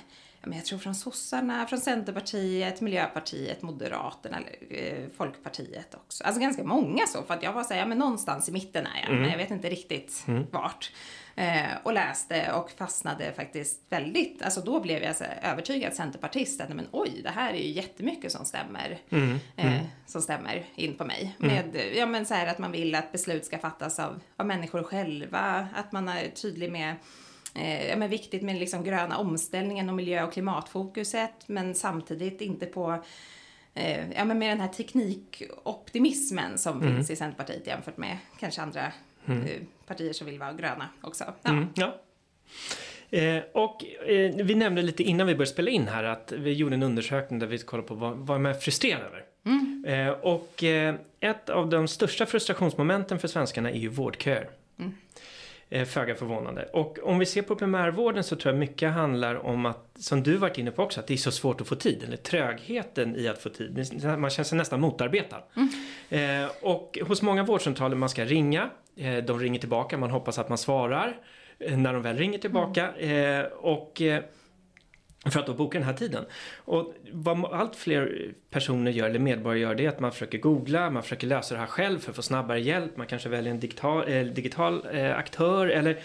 jag 0.54 0.66
tror 0.66 0.80
från 0.80 0.95
sossarna, 0.95 1.66
från 1.66 1.80
Centerpartiet, 1.80 2.81
Miljöpartiet, 2.81 3.62
Moderaterna, 3.62 4.38
eh, 4.69 5.04
Folkpartiet 5.18 5.95
också. 5.95 6.24
Alltså 6.24 6.42
ganska 6.42 6.63
många 6.63 7.07
så, 7.07 7.24
för 7.24 7.34
att 7.34 7.44
jag 7.44 7.54
var 7.54 7.63
så 7.63 7.74
här, 7.74 7.80
ja 7.80 7.86
men 7.86 7.98
någonstans 7.98 8.50
i 8.50 8.51
mitten 8.51 8.88
är 8.88 9.00
jag, 9.01 9.10
mm. 9.10 9.22
men 9.22 9.31
jag 9.31 9.38
vet 9.38 9.51
inte 9.51 9.69
riktigt 9.69 10.24
mm. 10.28 10.45
vart. 10.51 10.92
Eh, 11.39 11.78
och 11.84 11.94
läste 11.94 12.51
och 12.51 12.72
fastnade 12.72 13.34
faktiskt 13.34 13.81
väldigt, 13.89 14.42
alltså 14.42 14.62
då 14.62 14.80
blev 14.80 15.04
jag 15.04 15.16
så 15.16 15.24
övertygad 15.42 15.94
centerpartist 15.94 16.62
att 16.62 16.69
men 16.69 16.88
oj, 16.92 17.22
det 17.24 17.30
här 17.30 17.54
är 17.54 17.57
ju 17.57 17.72
jättemycket 17.72 18.31
som 18.31 18.45
stämmer, 18.45 19.00
mm. 19.10 19.39
Eh, 19.56 19.74
mm. 19.74 19.86
som 20.06 20.22
stämmer 20.22 20.66
in 20.75 20.95
på 20.95 21.06
mig. 21.06 21.36
Mm. 21.39 21.56
Med, 21.56 21.81
ja 21.95 22.06
men 22.06 22.25
så 22.25 22.34
här 22.34 22.48
att 22.48 22.57
man 22.57 22.72
vill 22.72 22.95
att 22.95 23.12
beslut 23.12 23.45
ska 23.45 23.57
fattas 23.57 24.00
av, 24.00 24.19
av 24.38 24.45
människor 24.45 24.84
själva, 24.84 25.68
att 25.75 25.92
man 25.92 26.07
är 26.10 26.30
tydlig 26.30 26.72
med 26.72 26.95
eh, 27.56 27.89
ja, 27.89 27.95
men 27.95 28.10
viktigt 28.10 28.42
med 28.42 28.56
liksom 28.56 28.84
gröna 28.84 29.18
omställningen 29.18 29.89
och 29.89 29.95
miljö 29.95 30.24
och 30.24 30.34
klimatfokuset 30.34 31.48
men 31.48 31.75
samtidigt 31.75 32.42
inte 32.42 32.66
på 32.66 33.04
eh, 33.74 34.12
ja, 34.12 34.25
men 34.25 34.39
med 34.39 34.50
den 34.50 34.60
här 34.60 34.68
teknikoptimismen 34.68 36.57
som 36.57 36.81
mm. 36.81 36.95
finns 36.95 37.10
i 37.10 37.16
Centerpartiet 37.16 37.68
jämfört 37.68 37.98
med 37.98 38.18
kanske 38.39 38.62
andra 38.62 38.92
mm. 39.27 39.44
eh, 39.44 39.62
partier 39.88 40.13
som 40.13 40.27
vill 40.27 40.39
vara 40.39 40.53
gröna 40.53 40.89
också. 41.01 41.24
Ja. 41.41 41.50
Mm, 41.50 41.68
ja. 41.75 42.01
Eh, 43.09 43.44
och 43.53 43.85
eh, 44.09 44.35
vi 44.35 44.56
nämnde 44.56 44.81
lite 44.81 45.03
innan 45.03 45.27
vi 45.27 45.35
började 45.35 45.51
spela 45.51 45.71
in 45.71 45.88
här 45.88 46.03
att 46.03 46.33
vi 46.38 46.53
gjorde 46.53 46.75
en 46.75 46.83
undersökning 46.83 47.39
där 47.39 47.47
vi 47.47 47.57
kollade 47.57 47.88
på 47.88 47.95
vad, 47.95 48.18
vad 48.18 48.41
man 48.41 48.51
är 48.51 48.59
frustrerad 48.59 49.01
över. 49.01 49.24
Mm. 49.45 49.85
Eh, 49.88 50.09
och 50.09 50.63
eh, 50.63 50.95
ett 51.19 51.50
av 51.50 51.69
de 51.69 51.88
största 51.88 52.25
frustrationsmomenten 52.25 53.19
för 53.19 53.27
svenskarna 53.27 53.71
är 53.71 53.77
ju 53.77 53.88
vårdköer. 53.88 54.50
Mm. 54.79 54.94
Eh, 55.69 55.85
föga 55.85 56.15
förvånande. 56.15 56.63
Och 56.74 57.00
om 57.03 57.19
vi 57.19 57.25
ser 57.25 57.41
på 57.41 57.56
primärvården 57.56 58.24
så 58.24 58.35
tror 58.35 58.53
jag 58.53 58.59
mycket 58.59 58.91
handlar 58.91 59.35
om 59.35 59.65
att, 59.65 59.89
som 60.00 60.24
du 60.24 60.38
varit 60.38 60.57
inne 60.57 60.71
på 60.71 60.83
också, 60.83 61.00
att 61.00 61.07
det 61.07 61.13
är 61.13 61.18
så 61.18 61.31
svårt 61.31 61.62
att 61.62 61.68
få 61.68 61.75
tid. 61.75 62.03
Eller 62.03 62.18
trögheten 62.18 63.15
i 63.15 63.27
att 63.27 63.41
få 63.41 63.50
tid. 63.50 63.75
Man 64.03 64.29
känner 64.29 64.44
sig 64.44 64.57
nästan 64.57 64.81
motarbetad. 64.81 65.44
Mm. 66.09 66.50
Och 66.62 66.97
hos 67.07 67.21
många 67.21 67.44
vårdcentraler 67.44 67.95
man 67.95 68.09
ska 68.09 68.25
ringa. 68.25 68.69
Eh, 68.98 69.24
de 69.24 69.40
ringer 69.40 69.60
tillbaka, 69.60 69.98
man 69.98 70.12
hoppas 70.12 70.40
att 70.40 70.50
man 70.50 70.58
svarar 70.58 71.18
eh, 71.60 71.78
när 71.78 71.94
de 71.94 72.02
väl 72.02 72.18
ringer 72.18 72.40
tillbaka. 72.40 72.92
Mm. 72.92 73.46
Och 73.58 74.02
för 75.32 75.39
att 75.39 75.46
då 75.46 75.54
boka 75.54 75.77
den 75.77 75.88
här 75.88 75.94
tiden. 75.94 76.25
Och 76.58 76.94
vad 77.12 77.46
allt 77.46 77.75
fler 77.75 78.32
personer 78.50 78.92
gör, 78.92 79.10
eller 79.10 79.20
medborgare 79.20 79.60
gör, 79.60 79.75
det 79.75 79.86
är 79.86 79.89
att 79.89 80.00
man 80.00 80.12
försöker 80.12 80.38
googla, 80.38 80.89
man 80.89 81.04
försöker 81.04 81.27
lösa 81.27 81.54
det 81.54 81.60
här 81.60 81.68
själv 81.68 82.00
för 82.00 82.10
att 82.10 82.16
få 82.16 82.22
snabbare 82.22 82.60
hjälp. 82.60 82.98
Man 82.98 83.08
kanske 83.08 83.30
väljer 83.30 83.51
en 83.51 83.60
digital, 83.60 84.08
eh, 84.08 84.25
digital 84.25 84.88
eh, 84.92 85.18
aktör 85.18 85.68
eller 85.68 86.00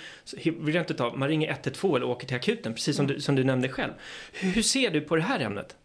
rent 0.66 0.90
utav, 0.90 1.18
man 1.18 1.28
ringer 1.28 1.50
112 1.50 1.96
eller 1.96 2.06
åker 2.06 2.26
till 2.26 2.36
akuten, 2.36 2.74
precis 2.74 2.96
som, 2.96 3.04
mm. 3.04 3.14
du, 3.14 3.20
som 3.20 3.34
du 3.34 3.44
nämnde 3.44 3.68
själv. 3.68 3.92
Hur 4.32 4.62
ser 4.62 4.90
du 4.90 5.00
på 5.00 5.16
det 5.16 5.22
här 5.22 5.40
ämnet? 5.40 5.76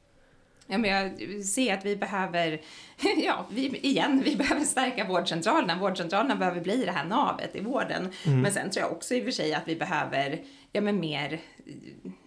Ja, 0.68 0.78
men 0.78 0.90
jag 0.90 1.44
ser 1.46 1.74
att 1.74 1.86
vi 1.86 1.96
behöver, 1.96 2.62
ja, 3.18 3.46
vi, 3.50 3.78
igen, 3.78 4.22
vi 4.26 4.36
behöver 4.36 4.66
stärka 4.66 5.08
vårdcentralerna. 5.08 5.80
Vårdcentralerna 5.80 6.36
behöver 6.36 6.62
bli 6.62 6.86
det 6.86 6.92
här 6.92 7.06
navet 7.06 7.56
i 7.56 7.60
vården. 7.60 8.10
Mm. 8.26 8.42
Men 8.42 8.52
sen 8.52 8.70
tror 8.70 8.86
jag 8.86 8.92
också 8.92 9.16
i 9.16 9.20
och 9.20 9.24
för 9.24 9.32
sig 9.32 9.54
att 9.54 9.68
vi 9.68 9.76
behöver, 9.76 10.42
ja 10.72 10.82
men 10.82 11.00
mer 11.00 11.40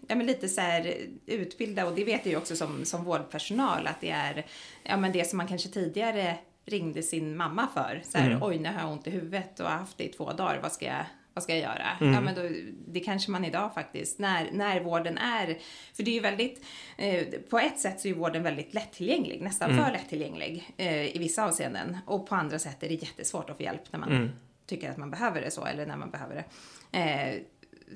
ja, 0.09 0.17
men 0.17 0.27
lite 0.27 0.49
så 0.49 0.61
här 0.61 0.95
utbilda 1.27 1.87
och 1.87 1.95
det 1.95 2.05
vet 2.05 2.27
jag 2.27 2.33
ju 2.33 2.37
också 2.37 2.57
som, 2.57 2.85
som 2.85 3.05
vårdpersonal 3.05 3.87
att 3.87 4.01
det 4.01 4.11
är 4.11 4.47
ja, 4.83 4.97
men 4.97 5.13
det 5.13 5.29
som 5.29 5.37
man 5.37 5.47
kanske 5.47 5.69
tidigare 5.69 6.37
ringde 6.67 7.03
sin 7.03 7.37
mamma 7.37 7.69
för. 7.75 8.03
Så 8.05 8.19
här, 8.19 8.27
mm. 8.27 8.43
oj 8.43 8.59
nu 8.59 8.69
har 8.69 8.81
jag 8.81 8.93
ont 8.93 9.07
i 9.07 9.11
huvudet 9.11 9.61
och 9.61 9.67
har 9.67 9.77
haft 9.77 9.99
det 9.99 10.05
i 10.05 10.09
två 10.09 10.33
dagar, 10.33 10.61
vad 10.63 10.73
ska 10.73 10.87
jag 10.87 11.05
vad 11.35 11.43
ska 11.43 11.53
jag 11.53 11.63
göra? 11.63 11.87
Mm. 12.01 12.15
Ja, 12.15 12.21
men 12.21 12.35
då, 12.35 12.43
det 12.87 13.01
kanske 13.01 13.31
man 13.31 13.45
idag 13.45 13.75
faktiskt, 13.75 14.19
när, 14.19 14.51
när 14.53 14.81
vården 14.81 15.19
är, 15.19 15.59
för 15.95 16.03
det 16.03 16.11
är 16.11 16.15
ju 16.15 16.21
väldigt, 16.21 16.65
eh, 16.97 17.27
på 17.51 17.59
ett 17.59 17.79
sätt 17.79 18.01
så 18.01 18.09
är 18.09 18.15
vården 18.15 18.43
väldigt 18.43 18.75
lättillgänglig, 18.75 19.41
nästan 19.41 19.71
mm. 19.71 19.85
för 19.85 19.93
lättillgänglig 19.93 20.75
eh, 20.77 21.17
i 21.17 21.19
vissa 21.19 21.45
avseenden. 21.45 21.99
Och 22.07 22.27
på 22.29 22.35
andra 22.35 22.59
sätt 22.59 22.83
är 22.83 22.89
det 22.89 22.95
jättesvårt 22.95 23.51
att 23.51 23.57
få 23.57 23.63
hjälp 23.63 23.83
när 23.91 24.01
man 24.01 24.13
mm. 24.13 24.31
tycker 24.67 24.91
att 24.91 24.97
man 24.97 25.11
behöver 25.11 25.41
det 25.41 25.51
så, 25.51 25.65
eller 25.65 25.87
när 25.87 25.97
man 25.97 26.11
behöver 26.11 26.35
det. 26.35 26.45
Eh, 26.99 27.41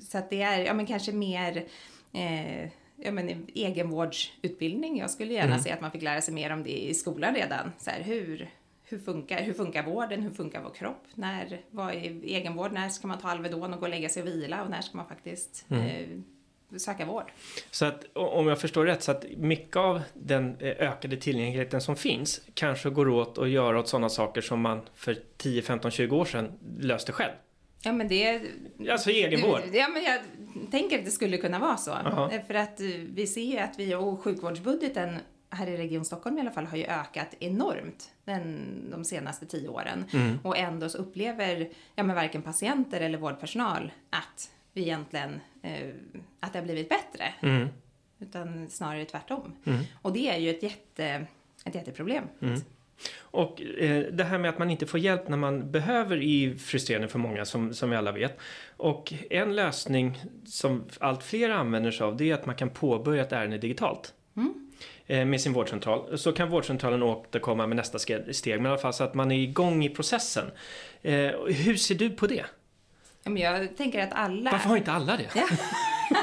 så 0.01 0.17
att 0.17 0.29
det 0.29 0.41
är, 0.41 0.65
ja 0.65 0.73
men 0.73 0.85
kanske 0.85 1.11
mer 1.11 1.65
eh, 2.13 2.69
ja, 2.95 3.11
men, 3.11 3.47
egenvårdsutbildning. 3.55 4.97
Jag 4.99 5.09
skulle 5.09 5.33
gärna 5.33 5.53
mm. 5.53 5.59
se 5.59 5.71
att 5.71 5.81
man 5.81 5.91
fick 5.91 6.01
lära 6.01 6.21
sig 6.21 6.33
mer 6.33 6.53
om 6.53 6.63
det 6.63 6.87
i 6.87 6.93
skolan 6.93 7.35
redan. 7.35 7.71
Så 7.77 7.89
här, 7.89 8.01
hur, 8.01 8.49
hur, 8.85 8.99
funkar, 8.99 9.41
hur 9.41 9.53
funkar 9.53 9.83
vården? 9.83 10.21
Hur 10.21 10.31
funkar 10.31 10.61
vår 10.61 10.69
kropp? 10.69 11.03
När, 11.15 11.61
vad 11.69 11.93
är 11.93 12.23
egenvård? 12.23 12.71
När 12.71 12.89
ska 12.89 13.07
man 13.07 13.19
ta 13.19 13.27
Alvedon 13.27 13.73
och 13.73 13.79
gå 13.79 13.85
och 13.85 13.89
lägga 13.89 14.09
sig 14.09 14.21
och 14.21 14.27
vila? 14.27 14.63
Och 14.63 14.69
när 14.69 14.81
ska 14.81 14.97
man 14.97 15.07
faktiskt 15.07 15.65
mm. 15.69 15.85
eh, 15.85 16.77
söka 16.77 17.05
vård? 17.05 17.31
Så 17.71 17.85
att 17.85 18.05
om 18.13 18.47
jag 18.47 18.61
förstår 18.61 18.85
rätt 18.85 19.03
så 19.03 19.11
att 19.11 19.25
mycket 19.37 19.75
av 19.75 20.01
den 20.13 20.57
eh, 20.59 20.69
ökade 20.69 21.17
tillgängligheten 21.17 21.81
som 21.81 21.95
finns 21.95 22.41
kanske 22.53 22.89
går 22.89 23.07
åt 23.07 23.37
att 23.37 23.49
göra 23.49 23.79
åt 23.79 23.87
sådana 23.87 24.09
saker 24.09 24.41
som 24.41 24.61
man 24.61 24.81
för 24.95 25.17
10, 25.37 25.61
15, 25.61 25.91
20 25.91 26.15
år 26.15 26.25
sedan 26.25 26.51
löste 26.79 27.11
själv. 27.11 27.33
Ja, 27.83 27.91
men 27.91 28.07
det... 28.07 28.41
Alltså 28.89 29.09
egenvård? 29.09 29.61
Ja, 29.73 29.87
men 29.87 30.03
jag 30.03 30.19
tänker 30.71 30.99
att 30.99 31.05
det 31.05 31.11
skulle 31.11 31.37
kunna 31.37 31.59
vara 31.59 31.77
så. 31.77 31.91
Aha. 31.91 32.31
För 32.47 32.53
att 32.53 32.81
eh, 32.81 32.87
vi 33.13 33.27
ser 33.27 33.41
ju 33.41 33.57
att 33.57 33.79
vi, 33.79 33.95
och 33.95 34.19
sjukvårdsbudgeten 34.19 35.17
här 35.55 35.67
i 35.67 35.77
Region 35.77 36.05
Stockholm 36.05 36.37
i 36.37 36.41
alla 36.41 36.51
fall 36.51 36.65
har 36.65 36.77
ju 36.77 36.85
ökat 36.85 37.35
enormt 37.39 38.11
den, 38.25 38.67
de 38.91 39.05
senaste 39.05 39.45
tio 39.45 39.67
åren. 39.69 40.05
Mm. 40.13 40.39
Och 40.43 40.57
ändå 40.57 40.89
så 40.89 40.97
upplever 40.97 41.69
ja, 41.95 42.03
men 42.03 42.15
varken 42.15 42.41
patienter 42.41 43.01
eller 43.01 43.17
vårdpersonal 43.17 43.91
att 44.09 44.51
vi 44.73 44.81
egentligen, 44.81 45.39
eh, 45.61 45.89
att 46.39 46.53
det 46.53 46.59
har 46.59 46.65
blivit 46.65 46.89
bättre. 46.89 47.33
Mm. 47.41 47.67
Utan 48.19 48.69
snarare 48.69 49.05
tvärtom. 49.05 49.55
Mm. 49.65 49.83
Och 50.01 50.13
det 50.13 50.29
är 50.29 50.37
ju 50.37 50.49
ett, 50.49 50.63
jätte, 50.63 51.25
ett 51.65 51.75
jätteproblem. 51.75 52.23
Och 53.19 53.61
eh, 53.61 54.05
det 54.11 54.23
här 54.23 54.37
med 54.37 54.49
att 54.49 54.57
man 54.57 54.69
inte 54.69 54.85
får 54.85 54.99
hjälp 54.99 55.27
när 55.27 55.37
man 55.37 55.71
behöver 55.71 56.17
är 56.17 56.21
ju 56.21 56.57
frustrerande 56.57 57.07
för 57.07 57.19
många 57.19 57.45
som, 57.45 57.73
som 57.73 57.89
vi 57.89 57.95
alla 57.95 58.11
vet. 58.11 58.37
Och 58.77 59.13
en 59.29 59.55
lösning 59.55 60.19
som 60.45 60.83
allt 60.99 61.23
fler 61.23 61.49
använder 61.49 61.91
sig 61.91 62.05
av 62.05 62.17
det 62.17 62.29
är 62.29 62.33
att 62.33 62.45
man 62.45 62.55
kan 62.55 62.69
påbörja 62.69 63.21
ett 63.21 63.31
ärende 63.31 63.57
digitalt. 63.57 64.13
Eh, 65.07 65.25
med 65.25 65.41
sin 65.41 65.53
vårdcentral. 65.53 66.17
Så 66.17 66.31
kan 66.31 66.49
vårdcentralen 66.49 67.03
återkomma 67.03 67.67
med 67.67 67.77
nästa 67.77 67.99
steg. 67.99 68.57
Men 68.57 68.65
i 68.65 68.69
alla 68.69 68.77
fall 68.77 68.93
så 68.93 69.03
att 69.03 69.13
man 69.13 69.31
är 69.31 69.35
igång 69.35 69.83
i 69.85 69.89
processen. 69.89 70.51
Eh, 71.01 71.13
hur 71.47 71.75
ser 71.75 71.95
du 71.95 72.09
på 72.09 72.27
det? 72.27 72.45
Jag 73.23 73.77
tänker 73.77 74.03
att 74.03 74.13
alla... 74.13 74.51
Varför 74.51 74.69
har 74.69 74.77
inte 74.77 74.91
alla 74.91 75.17
det? 75.17 75.29
Ja. 75.35 75.47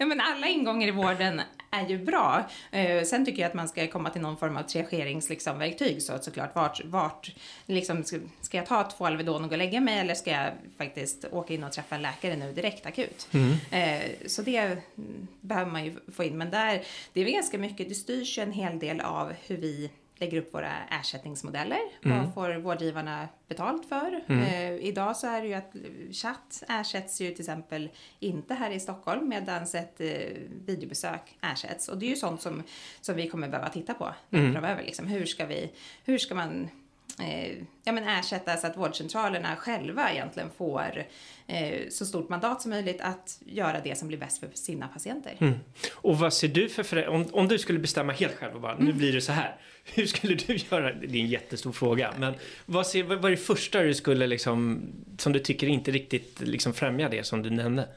ja, 0.00 0.06
men 0.06 0.20
alla 0.20 0.46
ingångar 0.46 0.88
i 0.88 0.90
vården 0.90 1.40
är 1.70 1.88
ju 1.88 1.98
bra. 1.98 2.50
Eh, 2.70 3.04
sen 3.04 3.24
tycker 3.24 3.42
jag 3.42 3.48
att 3.48 3.54
man 3.54 3.68
ska 3.68 3.86
komma 3.86 4.10
till 4.10 4.20
någon 4.20 4.36
form 4.36 4.56
av 4.56 4.62
triageringsverktyg 4.62 5.30
liksom, 5.30 5.58
verktyg. 5.58 6.02
så 6.02 6.12
att 6.12 6.24
såklart 6.24 6.54
vart, 6.54 6.84
vart 6.84 7.34
liksom, 7.66 8.04
ska, 8.40 8.56
jag 8.56 8.66
ta 8.66 8.84
två 8.84 9.06
Alvedon 9.06 9.44
och 9.44 9.48
gå 9.48 9.54
och 9.54 9.58
lägga 9.58 9.80
mig 9.80 9.98
eller 9.98 10.14
ska 10.14 10.30
jag 10.30 10.52
faktiskt 10.78 11.24
åka 11.30 11.54
in 11.54 11.64
och 11.64 11.72
träffa 11.72 11.94
en 11.94 12.02
läkare 12.02 12.36
nu 12.36 12.52
direkt 12.52 12.86
akut? 12.86 13.28
Eh, 13.70 14.02
så 14.26 14.42
det 14.42 14.56
mm, 14.56 15.28
behöver 15.40 15.70
man 15.70 15.84
ju 15.84 15.94
få 16.12 16.24
in. 16.24 16.38
Men 16.38 16.50
där, 16.50 16.82
det 17.12 17.20
är 17.20 17.24
väl 17.24 17.34
ganska 17.34 17.58
mycket, 17.58 17.88
det 17.88 17.94
styrs 17.94 18.38
ju 18.38 18.42
en 18.42 18.52
hel 18.52 18.78
del 18.78 19.00
av 19.00 19.32
hur 19.46 19.56
vi 19.56 19.90
lägger 20.20 20.38
upp 20.38 20.54
våra 20.54 20.72
ersättningsmodeller. 20.90 21.80
Vad 22.02 22.34
får 22.34 22.54
vårdgivarna 22.58 23.28
betalt 23.48 23.88
för? 23.88 24.20
Eh, 24.28 24.72
idag 24.72 25.16
så 25.16 25.26
är 25.26 25.42
det 25.42 25.48
ju 25.48 25.54
att 25.54 25.76
chatt 26.12 26.62
ersätts 26.68 27.20
ju 27.20 27.30
till 27.30 27.40
exempel 27.40 27.90
inte 28.18 28.54
här 28.54 28.70
i 28.70 28.80
Stockholm 28.80 29.28
medan 29.28 29.62
ett 29.62 30.00
eh, 30.00 30.08
videobesök 30.66 31.36
ersätts. 31.40 31.88
Och 31.88 31.98
det 31.98 32.06
är 32.06 32.10
ju 32.10 32.16
sånt 32.16 32.42
som, 32.42 32.62
som 33.00 33.16
vi 33.16 33.28
kommer 33.28 33.48
behöva 33.48 33.68
titta 33.68 33.94
på 33.94 34.14
framöver. 34.30 34.82
Liksom. 34.82 35.06
Hur, 35.06 35.26
ska 35.26 35.46
vi, 35.46 35.70
hur 36.04 36.18
ska 36.18 36.34
man 36.34 36.68
ja, 37.84 37.92
men 37.92 38.04
ersätta 38.04 38.56
så 38.56 38.66
att 38.66 38.76
vårdcentralerna 38.76 39.56
själva 39.56 40.12
egentligen 40.12 40.50
får 40.58 41.04
eh, 41.46 41.88
så 41.90 42.06
stort 42.06 42.28
mandat 42.28 42.62
som 42.62 42.70
möjligt 42.70 43.00
att 43.00 43.38
göra 43.46 43.80
det 43.80 43.98
som 43.98 44.08
blir 44.08 44.18
bäst 44.18 44.40
för 44.40 44.48
sina 44.54 44.88
patienter. 44.88 45.36
Och 45.92 46.18
vad 46.18 46.34
ser 46.34 46.48
du 46.48 46.68
för 46.68 47.08
om, 47.08 47.26
om 47.32 47.48
du 47.48 47.58
skulle 47.58 47.78
bestämma 47.78 48.12
helt 48.12 48.34
själv 48.34 48.54
och 48.54 48.60
bara 48.60 48.78
nu 48.78 48.92
blir 48.92 49.12
det 49.12 49.20
så 49.20 49.32
här. 49.32 49.56
Hur 49.94 50.06
skulle 50.06 50.34
du 50.34 50.56
göra? 50.70 50.92
Det 50.92 51.18
är 51.18 51.22
en 51.22 51.26
jättestor 51.26 51.72
fråga. 51.72 52.14
Men 52.18 52.34
vad, 52.66 52.86
ser, 52.86 53.02
vad 53.02 53.24
är 53.24 53.30
det 53.30 53.36
första 53.36 53.82
du 53.82 53.94
skulle 53.94 54.26
liksom 54.26 54.82
som 55.18 55.32
du 55.32 55.38
tycker 55.38 55.66
inte 55.66 55.90
riktigt 55.90 56.40
liksom 56.40 56.74
främjar 56.74 57.10
det 57.10 57.24
som 57.24 57.42
du 57.42 57.50
nämnde? 57.50 57.88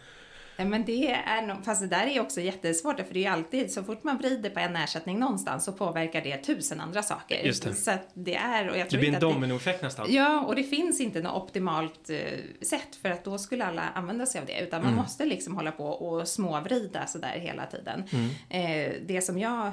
Nej, 0.62 0.70
men 0.70 0.86
det 0.86 1.12
är 1.12 1.42
nog, 1.42 1.66
fast 1.66 1.82
det 1.82 1.88
där 1.88 2.08
är 2.08 2.20
också 2.20 2.42
jättesvårt 2.42 2.96
för 2.96 3.14
det 3.14 3.20
är 3.20 3.22
ju 3.22 3.28
alltid 3.28 3.72
så 3.72 3.84
fort 3.84 4.04
man 4.04 4.18
vrider 4.18 4.50
på 4.50 4.60
en 4.60 4.76
ersättning 4.76 5.20
någonstans 5.20 5.66
så 5.66 5.72
påverkar 5.72 6.22
det 6.22 6.38
tusen 6.38 6.82
andra 6.82 7.04
saker. 7.04 7.44
Just 7.44 7.64
det. 7.64 7.74
Så 7.74 7.92
det 8.14 8.36
är 8.36 8.70
och 8.70 8.78
jag 8.78 8.86
Det 8.86 8.90
tror 8.90 9.00
blir 9.00 9.10
en 9.10 9.14
det, 9.14 9.20
dominoeffekt 9.20 9.82
nästan. 9.82 10.08
Ja, 10.10 10.40
och 10.40 10.56
det 10.56 10.64
finns 10.64 11.02
inte 11.02 11.22
något 11.22 11.44
optimalt 11.44 12.10
eh, 12.10 12.18
sätt 12.62 12.96
för 13.02 13.10
att 13.10 13.24
då 13.24 13.38
skulle 13.38 13.66
alla 13.66 13.82
använda 13.82 14.26
sig 14.26 14.42
av 14.42 14.48
det. 14.48 14.60
Utan 14.62 14.84
man 14.84 14.96
måste 14.96 15.26
liksom 15.26 15.56
hålla 15.56 15.72
på 15.72 15.86
och 15.86 16.28
småvrida 16.28 17.08
sådär 17.08 17.40
hela 17.40 17.66
tiden. 17.66 18.04
Eh, 18.50 18.94
det 19.08 19.22
som 19.22 19.40
jag 19.40 19.72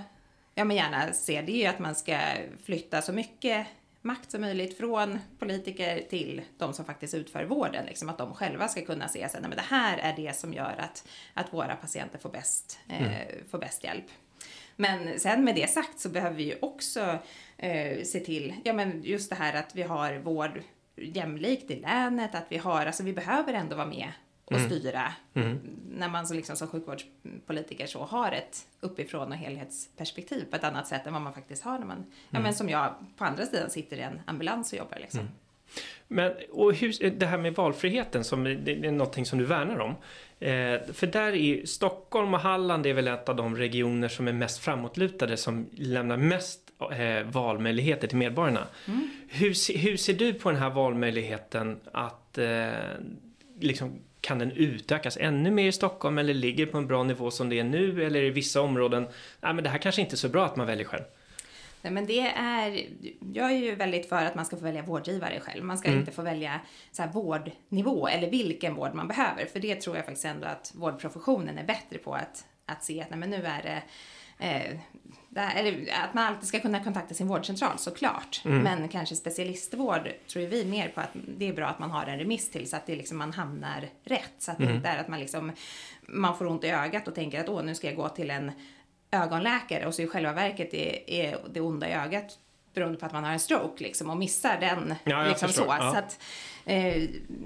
ja, 0.55 0.65
men 0.65 0.77
gärna 0.77 1.13
ser 1.13 1.43
det 1.43 1.53
är 1.53 1.57
ju 1.57 1.67
att 1.67 1.79
man 1.79 1.95
ska 1.95 2.19
flytta 2.65 3.03
så 3.03 3.13
mycket 3.13 3.67
makt 4.03 4.31
som 4.31 4.41
möjligt 4.41 4.79
från 4.79 5.19
politiker 5.39 6.03
till 6.11 6.43
de 6.59 6.73
som 6.73 6.85
faktiskt 6.85 7.15
utför 7.15 7.45
vården. 7.45 7.87
Liksom, 7.87 8.09
att 8.09 8.19
de 8.19 8.35
själva 8.35 8.69
ska 8.69 8.81
kunna 8.81 9.09
se 9.09 9.25
att 9.25 9.33
det 9.33 9.63
här 9.69 9.99
är 9.99 10.17
det 10.17 10.37
som 10.37 10.53
gör 10.53 10.77
att, 10.79 11.09
att 11.35 11.53
våra 11.53 11.77
patienter 11.77 12.19
får 12.19 12.31
bäst, 12.31 12.79
eh, 12.89 13.49
får 13.51 13.59
bäst 13.59 13.85
hjälp. 13.85 14.07
Men 14.77 15.21
sen 15.21 15.45
med 15.45 15.55
det 15.55 15.71
sagt 15.71 16.01
så 16.01 16.09
behöver 16.09 16.37
vi 16.37 16.43
ju 16.43 16.59
också 16.61 17.19
eh, 17.57 18.03
se 18.05 18.21
till, 18.21 18.55
ja 18.65 18.73
men 18.73 19.03
just 19.03 19.31
det 19.31 19.37
här 19.37 19.55
att 19.55 19.75
vi 19.75 19.83
har 19.83 20.19
vård 20.19 20.63
jämlikt 20.97 21.71
i 21.71 21.81
länet, 21.81 22.35
att 22.35 22.47
vi 22.49 22.59
har, 22.59 22.87
alltså 22.87 23.03
vi 23.03 23.13
behöver 23.13 23.53
ändå 23.53 23.77
vara 23.77 23.87
med 23.87 24.13
och 24.55 24.61
styra 24.61 25.13
när 25.91 26.09
man 26.09 26.27
så 26.27 26.35
liksom 26.35 26.57
som 26.57 26.69
sjukvårdspolitiker 26.69 27.87
så 27.87 28.05
har 28.05 28.33
ett 28.33 28.67
uppifrån 28.81 29.29
och 29.33 29.39
helhetsperspektiv 29.39 30.45
på 30.51 30.57
ett 30.57 30.65
annat 30.65 30.87
sätt 30.87 31.07
än 31.07 31.13
vad 31.13 31.23
man 31.23 31.33
faktiskt 31.35 31.63
har 31.63 31.79
när 31.79 31.87
man, 31.87 32.05
ja 32.31 32.41
men 32.41 32.55
som 32.55 32.69
jag 32.69 32.95
på 33.17 33.25
andra 33.25 33.47
sidan 33.47 33.71
sitter 33.71 33.97
i 33.97 34.01
en 34.01 34.21
ambulans 34.27 34.73
och 34.73 34.79
jobbar 34.79 34.99
liksom. 35.01 35.29
Men 36.09 36.33
och 36.51 36.75
hur, 36.75 37.11
det 37.11 37.27
här 37.27 37.39
med 37.39 37.55
valfriheten, 37.55 38.25
som 38.25 38.45
det 38.45 38.73
är 38.87 38.91
någonting 38.93 39.27
som 39.27 39.39
du 39.39 39.45
värnar 39.45 39.79
om. 39.79 39.91
Eh, 40.41 40.93
för 40.93 41.07
där 41.07 41.33
är 41.33 41.67
Stockholm 41.67 42.35
och 42.35 42.41
Halland 42.41 42.87
är 42.87 42.93
väl 42.95 43.09
ett 43.09 43.29
av 43.29 43.37
de 43.37 43.57
regioner 43.57 44.09
som 44.09 44.29
är 44.29 44.33
mest 44.33 44.59
framåtlutade 44.59 45.37
som 45.37 45.67
lämnar 45.73 46.17
mest 46.17 46.61
eh, 46.99 47.27
valmöjligheter 47.27 48.09
till 48.09 48.19
medborgarna. 48.19 48.67
Hur, 49.29 49.55
se- 49.55 49.77
hur 49.79 49.97
ser 49.97 50.15
du 50.15 50.35
på 50.35 50.51
den 50.51 50.61
här 50.61 50.71
valmöjligheten 50.71 51.81
att 51.93 52.39
eh, 52.39 52.69
liksom, 53.61 53.99
kan 54.21 54.39
den 54.39 54.53
utökas 54.53 55.17
ännu 55.21 55.51
mer 55.51 55.69
i 55.69 55.73
Stockholm 55.73 56.19
eller 56.19 56.35
ligger 56.35 56.67
på 56.67 56.79
en 56.79 56.87
bra 56.87 57.03
nivå 57.03 57.31
som 57.31 57.49
det 57.49 57.59
är 57.59 57.65
nu 57.65 58.05
eller 58.05 58.23
i 58.23 58.31
vissa 58.31 58.61
områden, 58.61 59.09
nej 59.41 59.55
men 59.55 59.65
det 59.65 59.71
här 59.71 59.79
kanske 59.79 60.01
inte 60.01 60.15
är 60.15 60.17
så 60.17 60.29
bra 60.29 60.45
att 60.45 60.57
man 60.57 60.67
väljer 60.67 60.85
själv. 60.85 61.05
Nej, 61.83 61.93
men 61.93 62.07
det 62.07 62.21
är, 62.21 62.87
jag 63.33 63.53
är 63.53 63.57
ju 63.57 63.75
väldigt 63.75 64.09
för 64.09 64.25
att 64.25 64.35
man 64.35 64.45
ska 64.45 64.57
få 64.57 64.65
välja 64.65 64.83
vårdgivare 64.83 65.41
själv. 65.41 65.65
Man 65.65 65.79
ska 65.79 65.91
inte 65.91 66.13
få 66.13 66.23
välja 66.23 66.61
så 66.93 67.03
här 67.03 67.13
vårdnivå 67.13 68.09
eller 68.09 68.31
vilken 68.31 68.75
vård 68.75 68.95
man 68.95 69.09
behöver. 69.09 69.47
För 69.47 69.61
det 69.61 69.75
tror 69.75 69.97
jag 69.97 70.05
faktiskt 70.05 70.25
ändå 70.25 70.47
att 70.47 70.73
vårdprofessionen 70.75 71.59
är 71.59 71.65
bättre 71.65 71.99
på 71.99 72.15
att, 72.15 72.45
att 72.67 72.85
se 72.85 73.03
att 73.03 73.11
nej, 73.11 73.19
men 73.19 73.31
nu 73.31 73.37
är 73.37 73.63
det 73.63 73.83
Eh, 74.39 74.73
eller 75.57 75.89
att 76.05 76.15
man 76.15 76.25
alltid 76.25 76.49
ska 76.49 76.61
kunna 76.61 76.85
kontakta 76.85 77.15
sin 77.15 77.29
vårdcentral 77.29 77.79
såklart. 77.79 78.41
Men 78.45 78.89
kanske 78.89 79.17
specialistvård 79.17 80.13
tror 80.29 80.43
vi 80.43 80.65
mer 80.65 80.89
på 80.89 81.01
att 81.01 81.11
det 81.13 81.49
är 81.49 81.53
bra 81.53 81.67
att 81.67 81.79
man 81.79 81.91
har 81.91 82.07
en 82.07 82.19
remiss 82.19 82.51
till 82.51 82.71
så 82.71 82.77
att 82.77 82.87
det 82.87 82.97
liksom 82.97 83.19
man 83.19 83.33
hamnar 83.33 83.89
rätt. 84.05 84.35
Så 84.39 84.51
att 84.51 84.59
det 84.59 84.73
inte 84.73 84.89
är 84.89 84.99
att 84.99 85.09
man 85.09 85.21
liksom 85.21 85.53
man 86.07 86.37
får 86.37 86.47
ont 86.47 86.65
i 86.65 86.69
ögat 86.69 87.09
och 87.09 87.15
tänker 87.15 87.41
att 87.41 87.49
åh 87.49 87.63
nu 87.65 87.75
ska 87.75 87.87
jag 87.87 87.97
gå 87.97 88.09
till 88.09 88.31
en 88.31 88.53
ögonläkare 89.11 89.87
och 89.87 89.95
så 89.95 90.03
i 90.03 90.07
själva 90.07 90.33
verket 90.33 90.75
är, 90.75 91.11
är 91.11 91.39
det 91.53 91.61
onda 91.61 91.89
i 91.89 91.93
ögat 91.93 92.39
beroende 92.75 92.99
på 92.99 93.07
att 93.07 93.13
man 93.13 93.25
har 93.25 93.33
en 93.33 93.41
stroke 93.41 93.85
liksom 93.85 94.11
och 94.11 94.17
missar 94.17 94.61
den. 94.61 94.95
Ja, 95.05 95.25
liksom 95.29 95.49
så. 95.49 95.65
Ja. 95.69 95.93
så 95.93 95.99
att, 95.99 96.21
eh, 96.65 97.03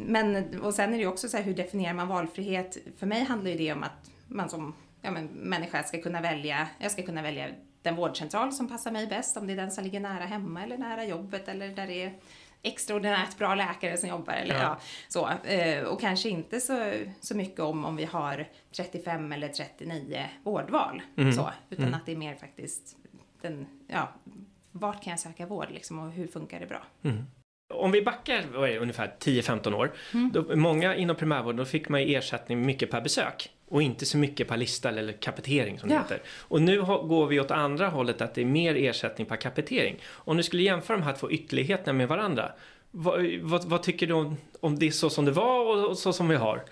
men, 0.06 0.60
och 0.60 0.74
sen 0.74 0.88
är 0.88 0.96
det 0.96 1.02
ju 1.02 1.06
också 1.06 1.28
så 1.28 1.36
här, 1.36 1.44
hur 1.44 1.54
definierar 1.54 1.94
man 1.94 2.08
valfrihet? 2.08 2.76
För 2.98 3.06
mig 3.06 3.24
handlar 3.24 3.50
ju 3.50 3.56
det 3.56 3.72
om 3.72 3.82
att 3.82 4.10
man 4.28 4.48
som 4.48 4.74
ja, 5.02 5.10
men, 5.10 5.26
människa 5.26 5.82
ska 5.82 6.02
kunna 6.02 6.20
välja, 6.20 6.68
jag 6.78 6.90
ska 6.90 7.02
kunna 7.02 7.22
välja 7.22 7.48
den 7.82 7.96
vårdcentral 7.96 8.52
som 8.52 8.68
passar 8.68 8.90
mig 8.90 9.06
bäst, 9.06 9.36
om 9.36 9.46
det 9.46 9.52
är 9.52 9.56
den 9.56 9.70
som 9.70 9.84
ligger 9.84 10.00
nära 10.00 10.24
hemma 10.24 10.62
eller 10.62 10.78
nära 10.78 11.04
jobbet 11.04 11.48
eller 11.48 11.68
där 11.68 11.86
det 11.86 12.02
är 12.02 12.12
extraordinärt 12.62 13.38
bra 13.38 13.54
läkare 13.54 13.96
som 13.96 14.08
jobbar 14.08 14.32
eller 14.32 14.54
Ja. 14.54 14.60
ja, 14.62 14.78
så. 15.08 15.48
Eh, 15.48 15.84
och 15.84 16.00
kanske 16.00 16.28
inte 16.28 16.60
så, 16.60 16.92
så 17.20 17.36
mycket 17.36 17.60
om 17.60 17.84
om 17.84 17.96
vi 17.96 18.04
har 18.04 18.48
35 18.76 19.32
eller 19.32 19.48
39 19.48 20.24
vårdval 20.42 21.02
så, 21.34 21.50
utan 21.70 21.94
att 21.94 22.06
det 22.06 22.12
är 22.12 22.16
mer 22.16 22.34
faktiskt 22.34 22.96
den, 23.40 23.66
ja, 23.88 24.08
vart 24.72 25.04
kan 25.04 25.10
jag 25.10 25.20
söka 25.20 25.46
vård 25.46 25.70
liksom 25.70 25.98
och 25.98 26.10
hur 26.12 26.26
funkar 26.26 26.60
det 26.60 26.66
bra? 26.66 26.82
Om 27.74 27.90
vi 27.92 28.02
backar 28.02 28.44
vad 28.52 28.68
är 28.68 28.72
det, 28.72 28.78
ungefär 28.78 29.14
10-15 29.18 29.74
år. 29.74 29.92
Då, 30.32 30.56
många 30.56 30.94
inom 30.96 31.16
primärvården 31.16 31.56
då 31.56 31.64
fick 31.64 31.88
man 31.88 32.02
ju 32.02 32.14
ersättning 32.14 32.66
mycket 32.66 32.90
per 32.90 33.00
besök. 33.00 33.50
Och 33.72 33.82
inte 33.82 34.06
så 34.06 34.18
mycket 34.18 34.48
per 34.48 34.56
lista 34.56 34.88
eller 34.88 35.12
kapitering 35.12 35.78
som 35.78 35.88
det 35.88 35.94
Ja. 35.94 36.00
heter. 36.00 36.22
Och 36.40 36.62
nu 36.62 36.82
går 36.82 37.26
vi 37.26 37.40
åt 37.40 37.50
andra 37.50 37.88
hållet 37.88 38.20
att 38.20 38.34
det 38.34 38.40
är 38.40 38.44
mer 38.44 38.74
ersättning 38.74 39.26
per 39.26 39.36
kapitering. 39.36 39.96
Om 40.12 40.36
du 40.36 40.42
skulle 40.42 40.62
jämföra 40.62 40.96
de 40.96 41.02
här 41.02 41.12
två 41.12 41.30
ytterligheterna 41.30 41.92
med 41.92 42.08
varandra. 42.08 42.52
Vad, 42.90 43.26
vad, 43.42 43.64
vad 43.64 43.82
tycker 43.82 44.06
du 44.06 44.14
om, 44.14 44.36
om 44.60 44.78
det 44.78 44.86
är 44.86 44.90
så 44.90 45.10
som 45.10 45.24
det 45.24 45.30
var 45.32 45.60
och, 45.76 45.88
och 45.90 45.98
så 45.98 46.12
som 46.12 46.28
vi 46.28 46.36
har? 46.36 46.62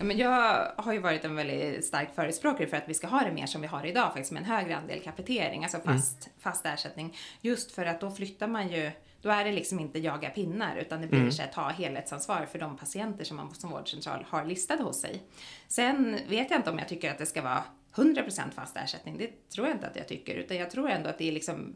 Men 0.00 0.18
jag 0.18 0.72
har 0.76 0.92
ju 0.92 0.98
varit 0.98 1.24
en 1.24 1.36
väldigt 1.36 1.84
stark 1.84 2.14
förespråkare 2.14 2.66
för 2.66 2.76
att 2.76 2.88
vi 2.88 2.94
ska 2.94 3.06
ha 3.06 3.20
det 3.20 3.32
mer 3.32 3.46
som 3.46 3.60
vi 3.60 3.66
har 3.66 3.86
idag 3.86 4.06
faktiskt 4.12 4.32
med 4.32 4.40
en 4.40 4.48
högre 4.48 4.76
andel 4.76 5.00
kapitering, 5.00 5.62
alltså 5.62 5.78
fast, 5.78 6.30
fast 6.38 6.66
ersättning. 6.66 7.16
Just 7.40 7.72
för 7.72 7.86
att 7.86 8.00
då 8.00 8.10
flyttar 8.10 8.46
man 8.46 8.68
ju, 8.68 8.90
då 9.22 9.30
är 9.30 9.44
det 9.44 9.52
liksom 9.52 9.80
inte 9.80 9.98
jaga 9.98 10.30
pinnar 10.30 10.76
utan 10.76 11.00
det 11.00 11.06
blir 11.06 11.30
så 11.30 11.42
att 11.42 11.52
ta 11.52 11.68
helhetsansvar 11.68 12.46
för 12.52 12.58
de 12.58 12.76
patienter 12.76 13.24
som 13.24 13.36
man 13.36 13.54
som 13.54 13.70
vårdcentral 13.70 14.26
har 14.28 14.44
listade 14.44 14.82
hos 14.82 15.00
sig. 15.00 15.22
Sen 15.68 16.18
vet 16.28 16.50
jag 16.50 16.58
inte 16.58 16.70
om 16.70 16.78
jag 16.78 16.88
tycker 16.88 17.10
att 17.10 17.18
det 17.18 17.26
ska 17.26 17.42
vara 17.42 17.64
100% 17.94 18.50
fast 18.50 18.76
ersättning, 18.76 19.18
det 19.18 19.50
tror 19.50 19.66
jag 19.66 19.76
inte 19.76 19.86
att 19.86 19.96
jag 19.96 20.08
tycker, 20.08 20.34
utan 20.34 20.56
jag 20.56 20.70
tror 20.70 20.90
ändå 20.90 21.10
att 21.10 21.18
det 21.18 21.28
är 21.28 21.32
liksom 21.32 21.74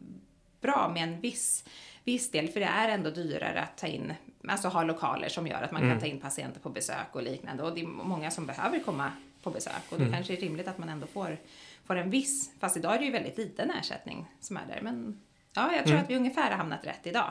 bra 0.60 0.90
med 0.94 1.02
en 1.02 1.20
viss 1.20 1.64
viss 2.04 2.30
del, 2.30 2.48
för 2.48 2.60
det 2.60 2.66
är 2.66 2.88
ändå 2.88 3.10
dyrare 3.10 3.60
att 3.62 3.78
ta 3.78 3.86
in, 3.86 4.12
alltså 4.48 4.68
ha 4.68 4.82
lokaler 4.84 5.28
som 5.28 5.46
gör 5.46 5.62
att 5.62 5.72
man 5.72 5.82
Mm. 5.82 5.94
kan 5.94 6.00
ta 6.00 6.06
in 6.06 6.20
patienter 6.20 6.60
på 6.60 6.68
besök 6.70 7.06
och 7.12 7.22
liknande. 7.22 7.62
Och 7.62 7.74
det 7.74 7.80
är 7.80 7.86
många 7.86 8.30
som 8.30 8.46
behöver 8.46 8.78
komma 8.78 9.12
på 9.42 9.50
besök 9.50 9.82
och 9.90 9.98
då 9.98 10.04
Mm. 10.04 10.12
kanske 10.14 10.32
det 10.32 10.38
är 10.38 10.40
rimligt 10.40 10.68
att 10.68 10.78
man 10.78 10.88
ändå 10.88 11.06
får, 11.06 11.36
får 11.86 11.96
en 11.96 12.10
viss, 12.10 12.50
fast 12.60 12.76
idag 12.76 12.94
är 12.94 12.98
det 12.98 13.04
ju 13.04 13.10
väldigt 13.12 13.38
liten 13.38 13.70
ersättning 13.70 14.26
som 14.40 14.56
är 14.56 14.66
där. 14.68 14.80
Men 14.82 15.20
ja, 15.54 15.62
jag 15.62 15.72
Mm. 15.74 15.84
tror 15.86 15.96
att 15.98 16.10
vi 16.10 16.16
ungefär 16.16 16.50
har 16.50 16.56
hamnat 16.56 16.86
rätt 16.86 17.00
idag. 17.06 17.30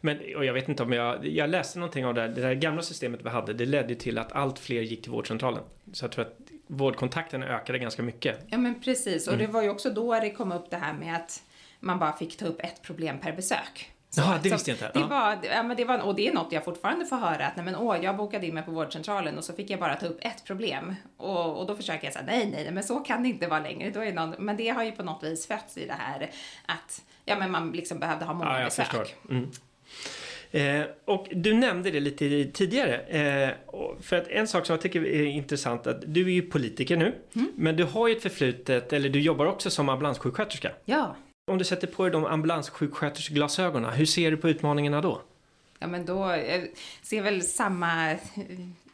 Men, 0.00 0.18
och 0.36 0.44
jag 0.44 0.52
vet 0.54 0.68
inte 0.68 0.82
om 0.82 0.92
jag, 0.92 1.26
jag 1.26 1.50
läste 1.50 1.78
någonting 1.78 2.06
av 2.06 2.14
det 2.14 2.20
här, 2.20 2.28
det 2.28 2.40
där 2.40 2.54
gamla 2.54 2.82
systemet 2.82 3.20
vi 3.24 3.28
hade, 3.28 3.52
det 3.52 3.66
ledde 3.66 3.94
till 3.94 4.18
att 4.18 4.32
allt 4.32 4.58
fler 4.58 4.82
gick 4.82 5.02
till 5.02 5.12
vårdcentralen. 5.12 5.62
Så 5.92 6.04
jag 6.04 6.12
tror 6.12 6.24
att 6.24 6.38
vårdkontakterna 6.66 7.46
ökade 7.46 7.78
ganska 7.78 8.02
mycket. 8.02 8.44
Ja 8.48 8.58
men 8.58 8.80
precis, 8.80 9.26
och 9.28 9.34
Mm. 9.34 9.46
det 9.46 9.52
var 9.52 9.62
ju 9.62 9.68
också 9.70 9.90
då 9.90 10.20
det 10.20 10.30
kom 10.30 10.52
upp 10.52 10.70
det 10.70 10.76
här 10.76 10.92
med 10.92 11.16
att 11.16 11.42
man 11.82 11.98
bara 11.98 12.16
fick 12.16 12.36
ta 12.36 12.46
upp 12.46 12.60
ett 12.60 12.82
problem 12.82 13.18
per 13.18 13.32
besök. 13.32 13.88
Så- 14.10 14.20
Jaha, 14.20 14.38
det 14.42 14.50
visste 14.50 14.70
jag 14.70 14.74
inte. 14.76 14.90
Det 14.94 15.00
Ja. 15.00 15.06
var, 15.06 15.38
ja, 15.54 15.62
men 15.62 15.76
det 15.76 15.84
var, 15.84 15.98
och 15.98 16.14
det 16.14 16.28
är 16.28 16.32
något 16.32 16.52
jag 16.52 16.64
fortfarande 16.64 17.06
får 17.06 17.16
höra 17.16 17.46
att 17.46 17.56
nej 17.56 17.64
men 17.64 17.76
åh, 17.76 18.04
jag 18.04 18.16
bokade 18.16 18.46
in 18.46 18.54
mig 18.54 18.62
på 18.62 18.70
vårdcentralen 18.70 19.38
och 19.38 19.44
så 19.44 19.52
fick 19.52 19.70
jag 19.70 19.80
bara 19.80 19.94
ta 19.96 20.06
upp 20.06 20.18
ett 20.20 20.44
problem. 20.44 20.94
Och, 21.16 21.60
och 21.60 21.66
då 21.66 21.76
försöker 21.76 22.04
jag 22.04 22.12
säga 22.12 22.24
nej, 22.26 22.46
nej, 22.46 22.62
nej, 22.64 22.72
men 22.72 22.82
så 22.84 22.96
kan 23.00 23.22
det 23.22 23.28
inte 23.28 23.46
vara 23.46 23.60
längre. 23.60 23.90
Då 23.90 24.00
är 24.04 24.12
någon, 24.12 24.34
men 24.38 24.56
det 24.56 24.68
har 24.68 24.84
ju 24.84 24.92
på 24.92 25.02
något 25.02 25.22
vis 25.22 25.46
fötts 25.46 25.78
i 25.78 25.86
det 25.86 25.96
här 25.98 26.30
att 26.66 27.02
ja, 27.24 27.36
men 27.38 27.50
man 27.50 27.70
liksom 27.72 27.98
behövde 27.98 28.24
ha 28.24 28.34
många 28.34 28.50
Ja, 28.50 28.56
jag 28.58 28.66
besök. 28.66 28.86
förstår. 28.86 29.06
Mm. 29.30 29.50
Eh, 30.50 30.86
och 31.04 31.26
du 31.32 31.54
nämnde 31.54 31.90
det 31.90 32.00
lite 32.00 32.44
tidigare. 32.52 32.96
Eh, 32.98 33.50
för 34.00 34.16
att 34.16 34.28
en 34.28 34.48
sak 34.48 34.66
som 34.66 34.74
jag 34.74 34.80
tycker 34.80 35.06
är 35.06 35.24
intressant, 35.24 35.86
att 35.86 36.02
du 36.06 36.26
är 36.26 36.30
ju 36.32 36.42
politiker 36.42 36.96
nu, 36.96 37.14
Mm. 37.34 37.52
men 37.56 37.76
du 37.76 37.84
har 37.84 38.08
ju 38.08 38.16
ett 38.16 38.22
förflutet, 38.22 38.92
eller 38.92 39.08
du 39.08 39.20
jobbar 39.20 39.46
också 39.46 39.70
som 39.70 39.88
ambulanssjuksköterska. 39.88 40.70
Ja, 40.84 41.16
om 41.52 41.58
du 41.58 41.64
sätter 41.64 41.86
på 41.86 42.02
dig 42.02 42.12
de 42.12 42.24
ambulanssjuksköterskeglasögonen, 42.24 43.92
hur 43.92 44.06
ser 44.06 44.30
du 44.30 44.36
på 44.36 44.48
utmaningarna 44.48 45.00
då? 45.00 45.22
Ja, 45.78 45.86
men 45.86 46.06
då 46.06 46.30
eh, 46.30 46.62
ser 47.02 47.22
väl 47.22 47.42
samma, 47.42 48.10
eh, 48.10 48.18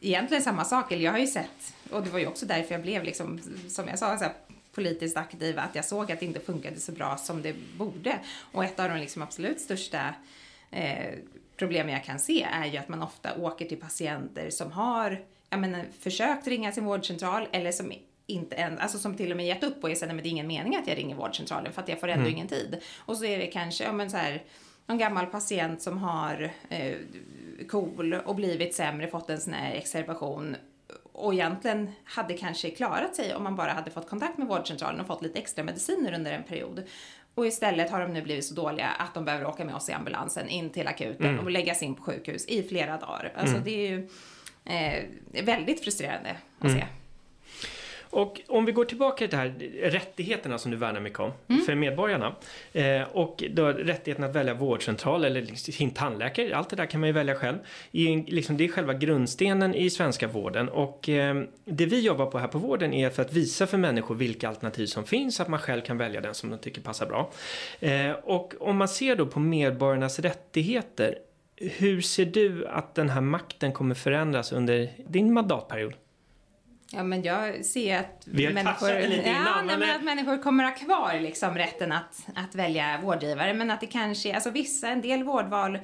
egentligen 0.00 0.42
samma 0.42 0.64
sak. 0.64 0.92
Eller 0.92 1.04
jag 1.04 1.12
har 1.12 1.18
ju 1.18 1.26
sett, 1.26 1.74
och 1.90 2.02
det 2.02 2.10
var 2.10 2.18
ju 2.18 2.26
också 2.26 2.46
därför 2.46 2.74
jag 2.74 2.82
blev 2.82 3.04
liksom, 3.04 3.40
som 3.68 3.88
jag 3.88 3.98
sa, 3.98 4.18
så 4.18 4.24
här, 4.24 4.32
politiskt 4.74 5.16
aktiv, 5.16 5.58
att 5.58 5.74
jag 5.74 5.84
såg 5.84 6.12
att 6.12 6.20
det 6.20 6.26
inte 6.26 6.40
funkade 6.40 6.80
så 6.80 6.92
bra 6.92 7.16
som 7.16 7.42
det 7.42 7.54
borde. 7.76 8.18
Och 8.52 8.64
ett 8.64 8.80
av 8.80 8.88
de 8.88 8.98
liksom 8.98 9.22
absolut 9.22 9.60
största 9.60 10.14
eh, 10.70 11.14
problemen 11.56 11.92
jag 11.92 12.04
kan 12.04 12.18
se 12.18 12.42
är 12.42 12.66
ju 12.66 12.78
att 12.78 12.88
man 12.88 13.02
ofta 13.02 13.36
åker 13.36 13.64
till 13.64 13.80
patienter 13.80 14.50
som 14.50 14.72
har 14.72 15.18
jag 15.50 15.60
menar, 15.60 15.84
försökt 16.00 16.46
ringa 16.46 16.72
sin 16.72 16.84
vårdcentral 16.84 17.48
eller 17.52 17.72
som 17.72 17.92
inte 18.28 18.56
än, 18.56 18.78
alltså 18.78 18.98
som 18.98 19.14
till 19.16 19.30
och 19.30 19.36
med 19.36 19.46
gett 19.46 19.64
upp 19.64 19.84
och 19.84 19.96
säger, 19.96 20.14
men 20.14 20.22
det 20.22 20.28
är 20.28 20.30
ingen 20.30 20.46
mening 20.46 20.76
att 20.76 20.86
jag 20.86 20.98
ringer 20.98 21.16
vårdcentralen 21.16 21.72
för 21.72 21.82
att 21.82 21.88
jag 21.88 22.00
får 22.00 22.08
ändå 22.08 22.28
ingen 22.28 22.48
tid. 22.48 22.80
Och 22.98 23.16
så 23.16 23.24
är 23.24 23.38
det 23.38 23.46
kanske, 23.46 23.84
ja 23.84 23.92
men 23.92 24.10
så 24.10 24.16
här, 24.16 24.42
någon 24.86 24.98
gammal 24.98 25.26
patient 25.26 25.82
som 25.82 25.98
har 25.98 26.50
eh, 26.68 26.94
KOL 27.68 28.14
och 28.14 28.34
blivit 28.34 28.74
sämre, 28.74 29.08
fått 29.08 29.30
en 29.30 29.40
sån 29.40 29.52
här 29.52 29.74
exservation 29.74 30.56
och 31.12 31.34
egentligen 31.34 31.90
hade 32.04 32.34
kanske 32.34 32.70
klarat 32.70 33.16
sig 33.16 33.34
om 33.34 33.44
man 33.44 33.56
bara 33.56 33.72
hade 33.72 33.90
fått 33.90 34.08
kontakt 34.08 34.38
med 34.38 34.48
vårdcentralen 34.48 35.00
och 35.00 35.06
fått 35.06 35.22
lite 35.22 35.38
extra 35.38 35.64
mediciner 35.64 36.12
under 36.12 36.32
en 36.32 36.42
period. 36.42 36.82
Och 37.34 37.46
istället 37.46 37.90
har 37.90 38.00
de 38.00 38.12
nu 38.12 38.22
blivit 38.22 38.44
så 38.44 38.54
dåliga 38.54 38.86
att 38.86 39.14
de 39.14 39.24
behöver 39.24 39.46
åka 39.46 39.64
med 39.64 39.74
oss 39.74 39.88
i 39.88 39.92
ambulansen 39.92 40.48
in 40.48 40.70
till 40.70 40.86
akuten 40.86 41.38
och 41.38 41.50
läggas 41.50 41.82
in 41.82 41.94
på 41.94 42.02
sjukhus 42.02 42.46
i 42.46 42.62
flera 42.62 42.96
dagar. 42.96 43.32
Alltså 43.36 43.58
det 43.58 43.70
är 43.70 43.90
ju 43.90 44.08
eh, 44.64 45.44
väldigt 45.44 45.84
frustrerande 45.84 46.36
att 46.58 46.72
se. 46.72 46.86
Och 48.10 48.40
om 48.48 48.64
vi 48.64 48.72
går 48.72 48.84
tillbaka 48.84 49.16
till 49.16 49.28
det 49.30 49.36
här 49.36 49.54
rättigheterna 49.90 50.58
som 50.58 50.70
du 50.70 50.76
värnar 50.76 51.00
mycket 51.00 51.20
om 51.20 51.32
Mm. 51.48 51.62
för 51.62 51.74
medborgarna. 51.74 52.34
Eh, 52.72 53.02
och 53.02 53.44
då 53.50 53.68
rättigheten 53.68 54.24
att 54.24 54.34
välja 54.36 54.54
vårdcentral 54.54 55.24
eller 55.24 55.40
liksom 55.42 55.72
sin 55.72 55.90
tandläkare, 55.90 56.56
allt 56.56 56.70
det 56.70 56.76
där 56.76 56.86
kan 56.86 57.00
man 57.00 57.08
ju 57.08 57.12
välja 57.12 57.34
själv. 57.34 57.56
I, 57.92 58.16
liksom, 58.16 58.56
det 58.56 58.64
är 58.64 58.68
själva 58.68 58.94
grundstenen 58.94 59.74
i 59.74 59.90
svenska 59.90 60.26
vården 60.28 60.68
och 60.68 61.08
eh, 61.08 61.42
det 61.64 61.86
vi 61.86 62.00
jobbar 62.00 62.26
på 62.26 62.38
här 62.38 62.48
på 62.48 62.58
vården 62.58 62.92
är 62.92 63.10
för 63.10 63.22
att 63.22 63.32
visa 63.32 63.66
för 63.66 63.78
människor 63.78 64.14
vilka 64.14 64.48
alternativ 64.48 64.86
som 64.86 65.04
finns 65.04 65.36
så 65.36 65.42
att 65.42 65.48
man 65.48 65.60
själv 65.60 65.80
kan 65.80 65.98
välja 65.98 66.20
den 66.20 66.34
som 66.34 66.50
de 66.50 66.58
tycker 66.58 66.80
passar 66.80 67.06
bra. 67.06 67.30
Eh, 67.80 68.10
och 68.10 68.54
om 68.60 68.76
man 68.76 68.88
ser 68.88 69.16
då 69.16 69.26
på 69.26 69.40
medborgarnas 69.40 70.18
rättigheter, 70.18 71.18
hur 71.56 72.00
ser 72.00 72.24
du 72.24 72.66
att 72.66 72.94
den 72.94 73.08
här 73.10 73.20
makten 73.20 73.72
kommer 73.72 73.94
förändras 73.94 74.52
under 74.52 74.88
din 75.08 75.32
mandatperiod? 75.32 75.94
Ja, 76.92 77.02
men 77.02 77.22
jag 77.22 77.64
ser 77.64 77.98
att 77.98 78.26
människor, 78.54 78.90
ja, 78.90 78.98
innan, 79.30 79.66
men- 79.66 79.80
men 79.80 79.96
att 79.96 80.02
människor 80.04 80.42
kommer 80.42 80.64
ha 80.64 80.70
kvar 80.70 81.20
liksom 81.20 81.54
rätten 81.54 81.92
att, 81.92 82.26
att 82.34 82.54
välja 82.54 83.00
vårdgivare, 83.02 83.54
men 83.54 83.70
att 83.70 83.80
det 83.80 83.86
kanske, 83.86 84.34
alltså 84.34 84.50
vissa, 84.50 84.88
en 84.88 85.00
del 85.00 85.22
vårdval 85.24 85.74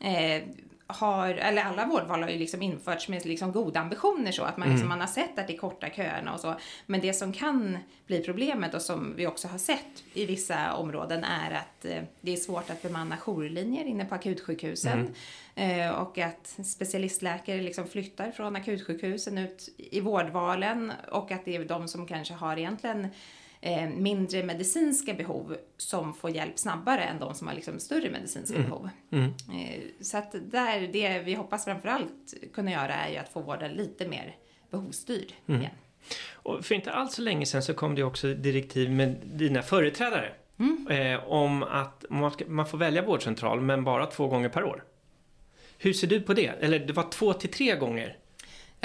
eh, 0.00 0.42
har, 0.86 1.28
eller 1.28 1.62
alla 1.62 1.86
vårdval 1.86 2.22
har 2.22 2.30
ju 2.30 2.38
liksom 2.38 2.62
införts 2.62 3.08
med 3.08 3.26
liksom 3.26 3.52
goda 3.52 3.80
ambitioner 3.80 4.32
så 4.32 4.42
att 4.42 4.56
man, 4.56 4.68
liksom, 4.68 4.88
man 4.88 5.00
har 5.00 5.06
sett 5.06 5.38
att 5.38 5.46
det 5.46 5.56
kortar 5.56 5.88
köerna 5.88 6.34
och 6.34 6.40
så. 6.40 6.54
Men 6.86 7.00
det 7.00 7.12
som 7.12 7.32
kan 7.32 7.78
bli 8.06 8.20
problemet 8.20 8.74
och 8.74 8.82
som 8.82 9.14
vi 9.16 9.26
också 9.26 9.48
har 9.48 9.58
sett 9.58 10.04
i 10.14 10.26
vissa 10.26 10.74
områden 10.74 11.24
är 11.24 11.50
att 11.50 11.84
eh, 11.84 12.02
det 12.20 12.32
är 12.32 12.36
svårt 12.36 12.70
att 12.70 12.82
bemanna 12.82 13.16
jourlinjer 13.16 13.84
inne 13.84 14.04
på 14.04 14.14
akutsjukhusen 14.14 15.14
eh, 15.54 15.90
och 15.90 16.18
att 16.18 16.58
specialistläkare 16.64 17.62
liksom 17.62 17.86
flyttar 17.86 18.30
från 18.30 18.56
akutsjukhusen 18.56 19.38
ut 19.38 19.68
i 19.76 20.00
vårdvalen 20.00 20.92
och 21.10 21.32
att 21.32 21.44
det 21.44 21.56
är 21.56 21.64
de 21.64 21.88
som 21.88 22.06
kanske 22.06 22.34
har 22.34 22.56
egentligen 22.56 23.08
eh, 23.64 23.88
mindre 23.88 24.42
medicinska 24.42 25.14
behov 25.14 25.56
som 25.76 26.14
får 26.14 26.30
hjälp 26.30 26.58
snabbare 26.58 27.04
än 27.04 27.18
de 27.18 27.34
som 27.34 27.48
har 27.48 27.54
liksom 27.54 27.80
större 27.80 28.10
medicinska 28.10 28.58
behov. 28.58 28.88
Eh, 29.12 29.82
så 30.00 30.18
att 30.18 30.34
där, 30.50 30.88
det 30.92 31.18
vi 31.18 31.34
hoppas 31.34 31.64
framförallt 31.64 32.34
kunna 32.54 32.70
göra 32.70 32.94
är 32.94 33.10
ju 33.10 33.16
att 33.16 33.28
få 33.28 33.40
vården 33.40 33.72
lite 33.72 34.08
mer 34.08 34.36
behovsstyrd 34.70 35.32
igen. 35.46 35.70
Och 36.32 36.64
för 36.64 36.74
inte 36.74 36.92
alls 36.92 37.14
så 37.14 37.22
länge 37.22 37.46
sedan 37.46 37.62
så 37.62 37.74
kom 37.74 37.94
det 37.94 38.02
också 38.02 38.34
direktiv 38.34 38.90
med 38.90 39.16
dina 39.24 39.62
företrädare. 39.62 40.32
Eh, 40.90 41.24
om 41.28 41.62
att 41.62 42.04
man, 42.10 42.30
ska, 42.30 42.44
man 42.46 42.66
får 42.66 42.78
välja 42.78 43.02
vårdcentral 43.02 43.60
men 43.60 43.84
bara 43.84 44.06
två 44.06 44.28
gånger 44.28 44.48
per 44.48 44.64
år. 44.64 44.84
Hur 45.78 45.92
ser 45.92 46.06
du 46.06 46.20
på 46.20 46.34
det? 46.34 46.46
Eller 46.46 46.78
det 46.78 46.92
var 46.92 47.10
två 47.10 47.32
till 47.32 47.50
tre 47.50 47.76
gånger. 47.76 48.16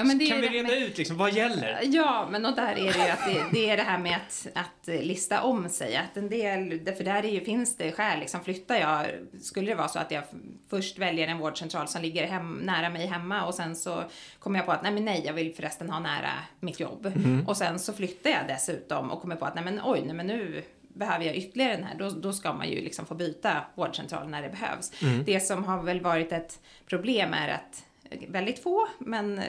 Ja, 0.07 0.27
kan 0.29 0.41
vi 0.41 0.49
reda 0.49 0.67
med- 0.67 0.77
ut 0.77 0.97
liksom, 0.97 1.17
vad 1.17 1.33
gäller? 1.33 1.79
Ja, 1.83 2.27
men 2.31 2.45
och 2.45 2.55
där 2.55 2.71
är 2.71 2.75
det 2.93 3.05
ju 3.05 3.09
att 3.11 3.25
det, 3.25 3.43
det 3.59 3.69
är 3.69 3.77
det 3.77 3.83
här 3.83 3.97
med 3.97 4.15
att, 4.15 4.47
att 4.53 4.87
lista 5.03 5.41
om 5.43 5.69
sig. 5.69 5.95
Att 5.95 6.17
en 6.17 6.29
del, 6.29 6.79
för 6.97 7.03
där 7.03 7.23
är 7.25 7.29
ju, 7.29 7.41
finns 7.41 7.77
det 7.77 7.91
skäl, 7.91 8.19
liksom 8.19 8.43
flyttar 8.43 8.75
jag, 8.75 9.05
skulle 9.41 9.71
det 9.71 9.75
vara 9.75 9.87
så 9.87 9.99
att 9.99 10.11
jag 10.11 10.23
först 10.69 10.97
väljer 10.99 11.27
en 11.27 11.37
vårdcentral 11.37 11.87
som 11.87 12.01
ligger 12.01 12.27
hem, 12.27 12.53
nära 12.63 12.89
mig 12.89 13.05
hemma 13.07 13.45
och 13.45 13.55
sen 13.55 13.75
så 13.75 14.03
kommer 14.39 14.59
jag 14.59 14.65
på 14.65 14.71
att 14.71 14.83
nej 14.83 14.91
men 14.91 15.05
nej, 15.05 15.23
jag 15.25 15.33
vill 15.33 15.55
förresten 15.55 15.89
ha 15.89 15.99
nära 15.99 16.31
mitt 16.59 16.79
jobb. 16.79 17.11
Och 17.47 17.57
sen 17.57 17.79
så 17.79 17.93
flyttar 17.93 18.29
jag 18.29 18.47
dessutom 18.47 19.11
och 19.11 19.21
kommer 19.21 19.35
på 19.35 19.45
att 19.45 19.55
nej 19.55 19.63
men 19.63 19.81
oj, 19.83 20.01
nej 20.05 20.15
men 20.15 20.27
nu 20.27 20.63
behöver 20.93 21.25
jag 21.25 21.35
ytterligare 21.35 21.75
den 21.75 21.83
här, 21.83 21.95
då, 21.97 22.09
då 22.09 22.33
ska 22.33 22.53
man 22.53 22.69
ju 22.69 22.81
liksom 22.81 23.05
få 23.05 23.15
byta 23.15 23.57
vårdcentral 23.75 24.29
när 24.29 24.41
det 24.41 24.49
behövs. 24.49 24.91
Det 25.25 25.39
som 25.39 25.63
har 25.63 25.83
väl 25.83 26.01
varit 26.01 26.31
ett 26.31 26.59
problem 26.87 27.33
är 27.33 27.49
att 27.49 27.83
väldigt 28.27 28.63
få, 28.63 28.87
men 28.99 29.41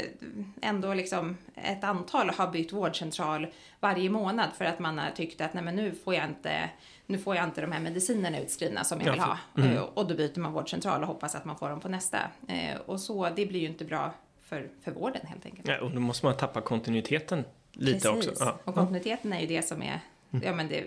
ändå 0.62 0.94
liksom 0.94 1.36
ett 1.54 1.84
antal 1.84 2.30
har 2.30 2.50
bytt 2.50 2.72
vårdcentral 2.72 3.46
varje 3.80 4.10
månad 4.10 4.48
för 4.58 4.64
att 4.64 4.78
man 4.78 4.98
har 4.98 5.10
tyckt 5.10 5.40
att 5.40 5.54
nej 5.54 5.64
men 5.64 5.76
nu 5.76 5.92
får 5.94 6.14
jag 6.14 6.24
inte, 6.24 6.70
nu 7.06 7.18
får 7.18 7.36
jag 7.36 7.44
inte 7.44 7.60
de 7.60 7.72
här 7.72 7.80
medicinerna 7.80 8.40
utskrivna 8.40 8.84
som 8.84 8.98
jag 9.00 9.06
Ja, 9.08 9.12
vill 9.12 9.20
ha. 9.20 9.38
mm. 9.56 9.76
Eh, 9.76 9.82
Och 9.82 10.08
då 10.08 10.14
byter 10.14 10.38
man 10.40 10.52
vårdcentral 10.52 11.00
och 11.02 11.06
hoppas 11.08 11.34
att 11.34 11.44
man 11.44 11.56
får 11.56 11.68
dem 11.68 11.80
på 11.80 11.88
nästa. 11.88 12.18
Eh, 12.48 12.80
Och 12.86 13.00
så, 13.00 13.28
det 13.36 13.46
blir 13.46 13.60
ju 13.60 13.66
inte 13.66 13.84
bra 13.84 14.14
för, 14.42 14.68
för 14.84 14.90
vården 14.92 15.26
helt 15.26 15.46
enkelt. 15.46 15.68
Ja, 15.68 15.80
och 15.80 15.90
då 15.90 16.00
måste 16.00 16.26
man 16.26 16.36
tappa 16.36 16.60
kontinuiteten 16.60 17.44
lite 17.72 18.08
Precis. 18.08 18.28
också. 18.30 18.44
Ja. 18.44 18.58
Och 18.64 18.74
kontinuiteten 18.74 19.32
är 19.32 19.40
ju 19.40 19.46
det 19.46 19.62
som 19.62 19.82
är 19.82 20.00
ja, 20.30 20.52
men 20.54 20.68
det, 20.68 20.84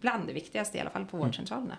bland 0.00 0.26
det 0.26 0.32
viktigaste 0.32 0.78
i 0.78 0.80
alla 0.80 0.90
fall 0.90 1.04
på 1.04 1.16
vårdcentralerna. 1.16 1.76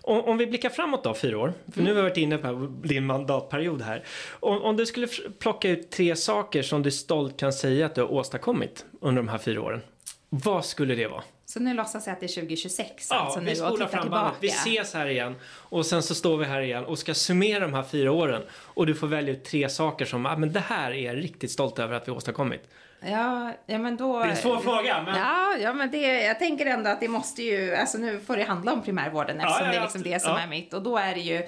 Om, 0.00 0.20
om 0.20 0.38
vi 0.38 0.46
blickar 0.46 0.70
framåt 0.70 1.04
då, 1.04 1.14
fyra 1.14 1.38
år. 1.38 1.52
För 1.72 1.82
nu 1.82 1.88
har 1.88 1.94
vi 1.94 2.02
varit 2.02 2.16
inne 2.16 2.38
på 2.38 2.72
din 2.82 3.06
mandatperiod 3.06 3.82
här. 3.82 4.04
Om, 4.40 4.62
om 4.62 4.76
du 4.76 4.86
skulle 4.86 5.06
plocka 5.38 5.68
ut 5.68 5.90
tre 5.90 6.16
saker 6.16 6.62
som 6.62 6.82
du 6.82 6.90
stolt 6.90 7.36
kan 7.36 7.52
säga 7.52 7.86
att 7.86 7.94
du 7.94 8.00
har 8.00 8.12
åstadkommit 8.12 8.84
under 9.00 9.22
de 9.22 9.28
här 9.28 9.38
fyra 9.38 9.62
åren. 9.62 9.80
Vad 10.28 10.64
skulle 10.64 10.94
det 10.94 11.06
vara? 11.06 11.22
Så 11.48 11.60
nu 11.60 11.74
låtsas 11.74 12.06
jag 12.06 12.12
att 12.12 12.20
det 12.20 12.26
är 12.26 12.34
2026 12.34 13.08
Ja, 13.10 13.16
alltså 13.16 13.40
vi 13.40 13.44
nu 13.44 13.50
och 13.50 13.56
spolar 13.56 13.72
tittar 13.72 13.86
fram 13.88 14.02
tillbaka. 14.02 14.34
Vi 14.40 14.48
ses 14.48 14.94
här 14.94 15.06
igen 15.06 15.34
och 15.44 15.86
sen 15.86 16.02
så 16.02 16.14
står 16.14 16.36
vi 16.36 16.44
här 16.44 16.60
igen 16.60 16.84
och 16.84 16.98
ska 16.98 17.14
summera 17.14 17.60
de 17.60 17.74
här 17.74 17.82
fyra 17.82 18.12
åren 18.12 18.42
och 18.52 18.86
du 18.86 18.94
får 18.94 19.06
välja 19.06 19.34
ut 19.34 19.44
tre 19.44 19.68
saker 19.68 20.04
som, 20.04 20.26
ah, 20.26 20.36
men 20.36 20.52
det 20.52 20.60
här 20.60 20.90
är 20.90 21.06
jag 21.06 21.16
riktigt 21.16 21.50
stolt 21.50 21.78
över 21.78 21.94
att 21.94 22.08
vi 22.08 22.12
åstadkommit. 22.12 22.60
Ja, 23.06 23.52
ja 23.66 23.78
men 23.78 23.96
då... 23.96 24.18
Det 24.18 24.26
är 24.26 24.30
en 24.30 24.36
svår 24.36 24.58
fråga, 24.58 25.02
men 25.02 25.16
Ja, 25.16 25.56
ja, 25.60 25.72
men 25.72 25.90
det, 25.90 26.22
jag 26.22 26.38
tänker 26.38 26.66
ändå 26.66 26.90
att 26.90 27.00
det 27.00 27.08
måste 27.08 27.42
ju, 27.42 27.74
alltså 27.74 27.98
nu 27.98 28.20
får 28.20 28.36
det 28.36 28.44
handla 28.44 28.72
om 28.72 28.82
primärvården 28.82 29.40
eftersom 29.40 29.66
ja, 29.66 29.70
det 29.70 29.76
är 29.76 29.80
ja, 29.80 29.82
liksom 29.82 30.02
det 30.02 30.22
som 30.22 30.32
ja. 30.32 30.40
är 30.40 30.46
mitt 30.46 30.74
och 30.74 30.82
då 30.82 30.96
är 30.96 31.14
det 31.14 31.20
ju 31.20 31.46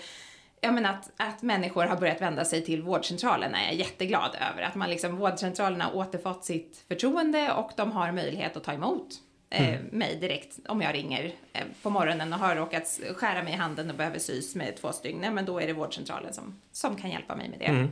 Ja 0.61 0.73
men 0.73 0.87
att, 0.87 1.11
att 1.17 1.43
människor 1.43 1.85
har 1.85 1.97
börjat 1.97 2.21
vända 2.21 2.45
sig 2.45 2.65
till 2.65 2.83
vårdcentralen 2.83 3.55
är 3.55 3.65
jag 3.65 3.75
jätteglad 3.75 4.37
över. 4.51 4.63
Att 4.63 4.75
man 4.75 4.91
liksom, 4.91 5.17
vårdcentralen 5.17 5.81
har 5.81 5.97
återfått 5.97 6.45
sitt 6.45 6.85
förtroende 6.89 7.53
och 7.53 7.71
de 7.77 7.93
har 7.93 8.13
möjlighet 8.13 8.57
att 8.57 8.65
ta 8.65 8.73
emot 8.73 9.09
eh, 9.51 9.69
mm. 9.69 9.85
mig 9.93 10.17
direkt 10.21 10.59
om 10.69 10.83
jag 10.83 10.95
ringer 10.95 11.33
eh, 11.53 11.63
på 11.83 11.91
morgonen 11.91 12.33
och 12.33 12.39
har 12.39 12.57
råkat 12.57 13.01
skära 13.17 13.43
mig 13.43 13.53
i 13.53 13.57
handen 13.57 13.91
och 13.91 13.97
behöver 13.97 14.19
sys 14.19 14.55
med 14.55 14.77
två 14.77 14.93
stygn. 14.93 15.35
Men 15.35 15.45
då 15.45 15.61
är 15.61 15.67
det 15.67 15.73
vårdcentralen 15.73 16.33
som, 16.35 16.61
som 16.73 16.97
kan 16.97 17.11
hjälpa 17.11 17.37
mig 17.37 17.49
med 17.49 17.59
det. 17.59 17.65
Mm. 17.65 17.91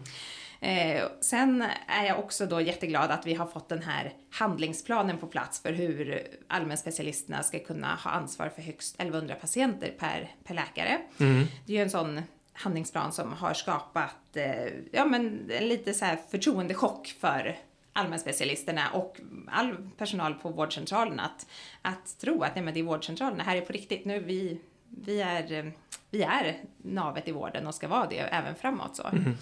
Eh, 0.61 1.05
sen 1.21 1.65
är 1.87 2.05
jag 2.05 2.19
också 2.19 2.47
då 2.47 2.61
jätteglad 2.61 3.11
att 3.11 3.27
vi 3.27 3.35
har 3.35 3.47
fått 3.47 3.69
den 3.69 3.83
här 3.83 4.13
handlingsplanen 4.31 5.19
på 5.19 5.27
plats 5.27 5.61
för 5.63 5.73
hur 5.73 6.27
allmänspecialisterna 6.49 7.43
ska 7.43 7.59
kunna 7.59 7.95
ha 7.95 8.11
ansvar 8.11 8.49
för 8.49 8.63
högst 8.63 8.95
1100 8.95 9.35
patienter 9.35 9.95
per, 9.99 10.31
per 10.45 10.55
läkare. 10.55 10.99
Mm. 11.21 11.47
Det 11.67 11.73
är 11.73 11.77
ju 11.77 11.83
en 11.83 11.91
sån 11.91 12.23
handlingsplan 12.53 13.13
som 13.13 13.33
har 13.33 13.55
skapat 13.55 14.37
eh, 14.37 14.73
ja, 14.93 15.05
men 15.05 15.51
lite 15.61 15.95
så 15.95 16.05
här 16.05 16.19
förtroendechock 16.31 17.15
för 17.21 17.57
allmänspecialisterna 17.93 18.91
och 18.91 19.21
all 19.49 19.77
personal 19.97 20.35
på 20.35 20.49
vårdcentralen 20.49 21.21
att, 21.21 21.47
att 21.83 22.19
tro 22.21 22.43
att 22.43 22.55
nej, 22.55 22.65
men 22.65 22.75
det 22.75 22.81
är 22.81 22.85
vårdcentralen, 22.85 23.39
det 23.39 23.45
här 23.45 23.57
är 23.57 23.61
på 23.61 23.73
riktigt 23.73 24.05
nu, 24.05 24.21
vi, 24.21 24.61
vi, 24.89 25.21
är, 25.21 25.73
vi 26.11 26.23
är 26.23 26.57
navet 26.77 27.29
i 27.29 27.33
vården 27.33 27.67
och 27.67 27.75
ska 27.75 27.89
vara 27.89 28.07
det 28.07 28.19
även 28.19 28.55
framåt. 28.55 28.97
Så. 28.97 29.07
Mm. 29.07 29.37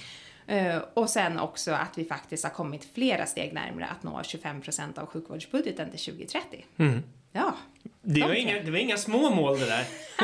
Eh, 0.47 0.77
och 0.95 1.11
sen 1.11 1.39
också 1.39 1.73
att 1.73 1.99
vi 1.99 2.05
faktiskt 2.05 2.45
har 2.45 2.51
kommit 2.51 2.85
flera 2.85 3.27
steg 3.27 3.53
närmare 3.53 3.87
att 3.87 4.03
nå 4.03 4.21
25% 4.21 4.99
av 4.99 5.07
sjukvårdsbudgeten 5.07 5.91
till 5.91 6.01
2030. 6.01 6.65
Mm. 6.77 7.03
Ja. 7.37 7.55
Det 8.03 8.21
var, 8.21 8.29
okay. 8.29 8.41
inga, 8.41 8.63
det 8.63 8.71
var 8.71 8.79
inga 8.79 8.97
små 8.97 9.31
mål 9.31 9.59
det 9.59 9.67
där. 9.67 9.85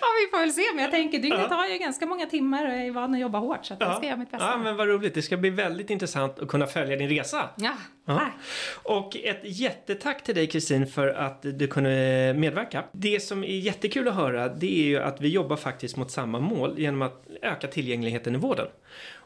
ja, 0.00 0.06
vi 0.20 0.30
får 0.30 0.40
väl 0.40 0.52
se. 0.52 0.62
Men 0.74 0.82
jag 0.82 0.90
tänker, 0.90 1.18
dygnet 1.18 1.46
ja. 1.50 1.56
har 1.56 1.68
ju 1.68 1.78
ganska 1.78 2.06
många 2.06 2.26
timmar 2.26 2.66
och 2.66 2.72
jag 2.72 2.86
är 2.86 2.90
van 2.90 3.14
att 3.14 3.20
jobba 3.20 3.38
hårt 3.38 3.64
så 3.64 3.74
att 3.74 3.80
ja. 3.80 3.86
jag 3.86 3.96
ska 3.96 4.06
göra 4.06 4.16
mitt 4.16 4.30
bästa. 4.30 4.46
Ja, 4.46 4.56
men 4.56 4.76
vad 4.76 4.88
roligt. 4.88 5.14
Det 5.14 5.22
ska 5.22 5.36
bli 5.36 5.50
väldigt 5.50 5.90
intressant 5.90 6.38
att 6.38 6.48
kunna 6.48 6.66
följa 6.66 6.96
din 6.96 7.08
resa. 7.08 7.48
Ja, 7.56 7.72
ja. 8.04 8.30
Och 8.82 9.16
ett 9.16 9.40
jättetack 9.42 10.24
till 10.24 10.34
dig 10.34 10.46
Kristin 10.46 10.86
för 10.86 11.08
att 11.08 11.42
du 11.42 11.66
kunde 11.66 12.34
medverka. 12.36 12.84
Det 12.92 13.20
som 13.20 13.44
är 13.44 13.58
jättekul 13.58 14.08
att 14.08 14.14
höra 14.14 14.48
det 14.48 14.80
är 14.80 14.86
ju 14.86 14.98
att 14.98 15.20
vi 15.20 15.28
jobbar 15.28 15.56
faktiskt 15.56 15.96
mot 15.96 16.10
samma 16.10 16.40
mål 16.40 16.74
genom 16.78 17.02
att 17.02 17.26
öka 17.42 17.66
tillgängligheten 17.66 18.34
i 18.34 18.38
vården. 18.38 18.66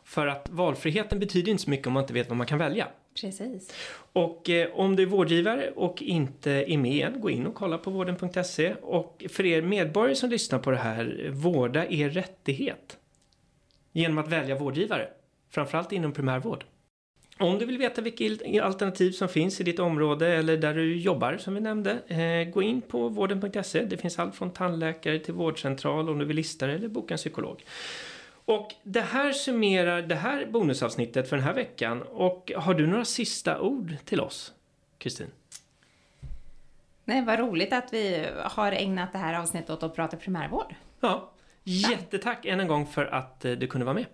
För 0.04 0.26
att 0.26 0.48
valfriheten 0.50 1.18
betyder 1.18 1.52
inte 1.52 1.64
så 1.64 1.70
mycket 1.70 1.86
om 1.86 1.92
man 1.92 2.02
inte 2.02 2.14
vet 2.14 2.28
vad 2.28 2.36
man 2.36 2.46
kan 2.46 2.58
välja. 2.58 2.86
Precis. 3.20 3.72
Och 4.12 4.50
eh, 4.50 4.70
om 4.72 4.96
du 4.96 5.02
är 5.02 5.06
vårdgivare 5.06 5.70
och 5.70 6.02
inte 6.02 6.50
är 6.50 6.78
med 6.78 7.06
än, 7.06 7.20
gå 7.20 7.30
in 7.30 7.46
och 7.46 7.54
kolla 7.54 7.78
på 7.78 7.90
vården.se. 7.90 8.74
Och 8.82 9.24
för 9.28 9.46
er 9.46 9.62
medborgare 9.62 10.14
som 10.14 10.30
lyssnar 10.30 10.58
på 10.58 10.70
det 10.70 10.76
här, 10.76 11.30
vårda 11.32 11.86
er 11.86 12.10
rättighet. 12.10 12.98
Genom 13.92 14.18
att 14.18 14.28
välja 14.28 14.58
vårdgivare. 14.58 15.08
Framförallt 15.50 15.92
inom 15.92 16.12
primärvård. 16.12 16.64
Om 17.38 17.58
du 17.58 17.66
vill 17.66 17.78
veta 17.78 18.02
vilka 18.02 18.64
alternativ 18.64 19.12
som 19.12 19.28
finns 19.28 19.60
i 19.60 19.64
ditt 19.64 19.78
område 19.78 20.28
eller 20.28 20.56
där 20.56 20.74
du 20.74 20.96
jobbar 20.96 21.36
som 21.36 21.54
vi 21.54 21.60
nämnde, 21.60 21.98
eh, 22.06 22.52
gå 22.52 22.62
in 22.62 22.80
på 22.80 23.08
vården.se. 23.08 23.84
Det 23.84 23.96
finns 23.96 24.18
allt 24.18 24.34
från 24.34 24.50
tandläkare 24.50 25.18
till 25.18 25.34
vårdcentral 25.34 26.08
om 26.08 26.18
du 26.18 26.24
vill 26.24 26.36
lista 26.36 26.66
dig 26.66 26.76
eller 26.76 26.88
boka 26.88 27.14
en 27.14 27.18
psykolog. 27.18 27.64
Och 28.44 28.74
det 28.82 29.00
här 29.00 29.32
summerar 29.32 30.02
det 30.02 30.14
här 30.14 30.46
bonusavsnittet 30.46 31.28
för 31.28 31.36
den 31.36 31.44
här 31.44 31.54
veckan. 31.54 32.02
Och 32.02 32.52
har 32.56 32.74
du 32.74 32.86
några 32.86 33.04
sista 33.04 33.60
ord 33.60 33.96
till 34.04 34.20
oss, 34.20 34.52
Kristin? 34.98 35.30
Nej, 37.04 37.24
vad 37.24 37.38
roligt 37.38 37.72
att 37.72 37.92
vi 37.92 38.26
har 38.44 38.72
ägnat 38.72 39.12
det 39.12 39.18
här 39.18 39.40
avsnittet 39.40 39.70
åt 39.70 39.82
att 39.82 39.94
prata 39.94 40.16
primärvård. 40.16 40.74
Ja, 41.00 41.32
jättetack 41.64 42.44
än 42.44 42.60
en 42.60 42.68
gång 42.68 42.86
för 42.86 43.04
att 43.04 43.44
eh, 43.44 43.52
du 43.52 43.66
kunde 43.66 43.84
vara 43.84 43.94
med. 43.94 44.06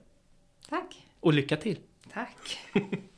Tack. 0.69 1.07
Och 1.21 1.33
lycka 1.33 1.57
till. 1.57 1.79
Tack. 2.13 2.59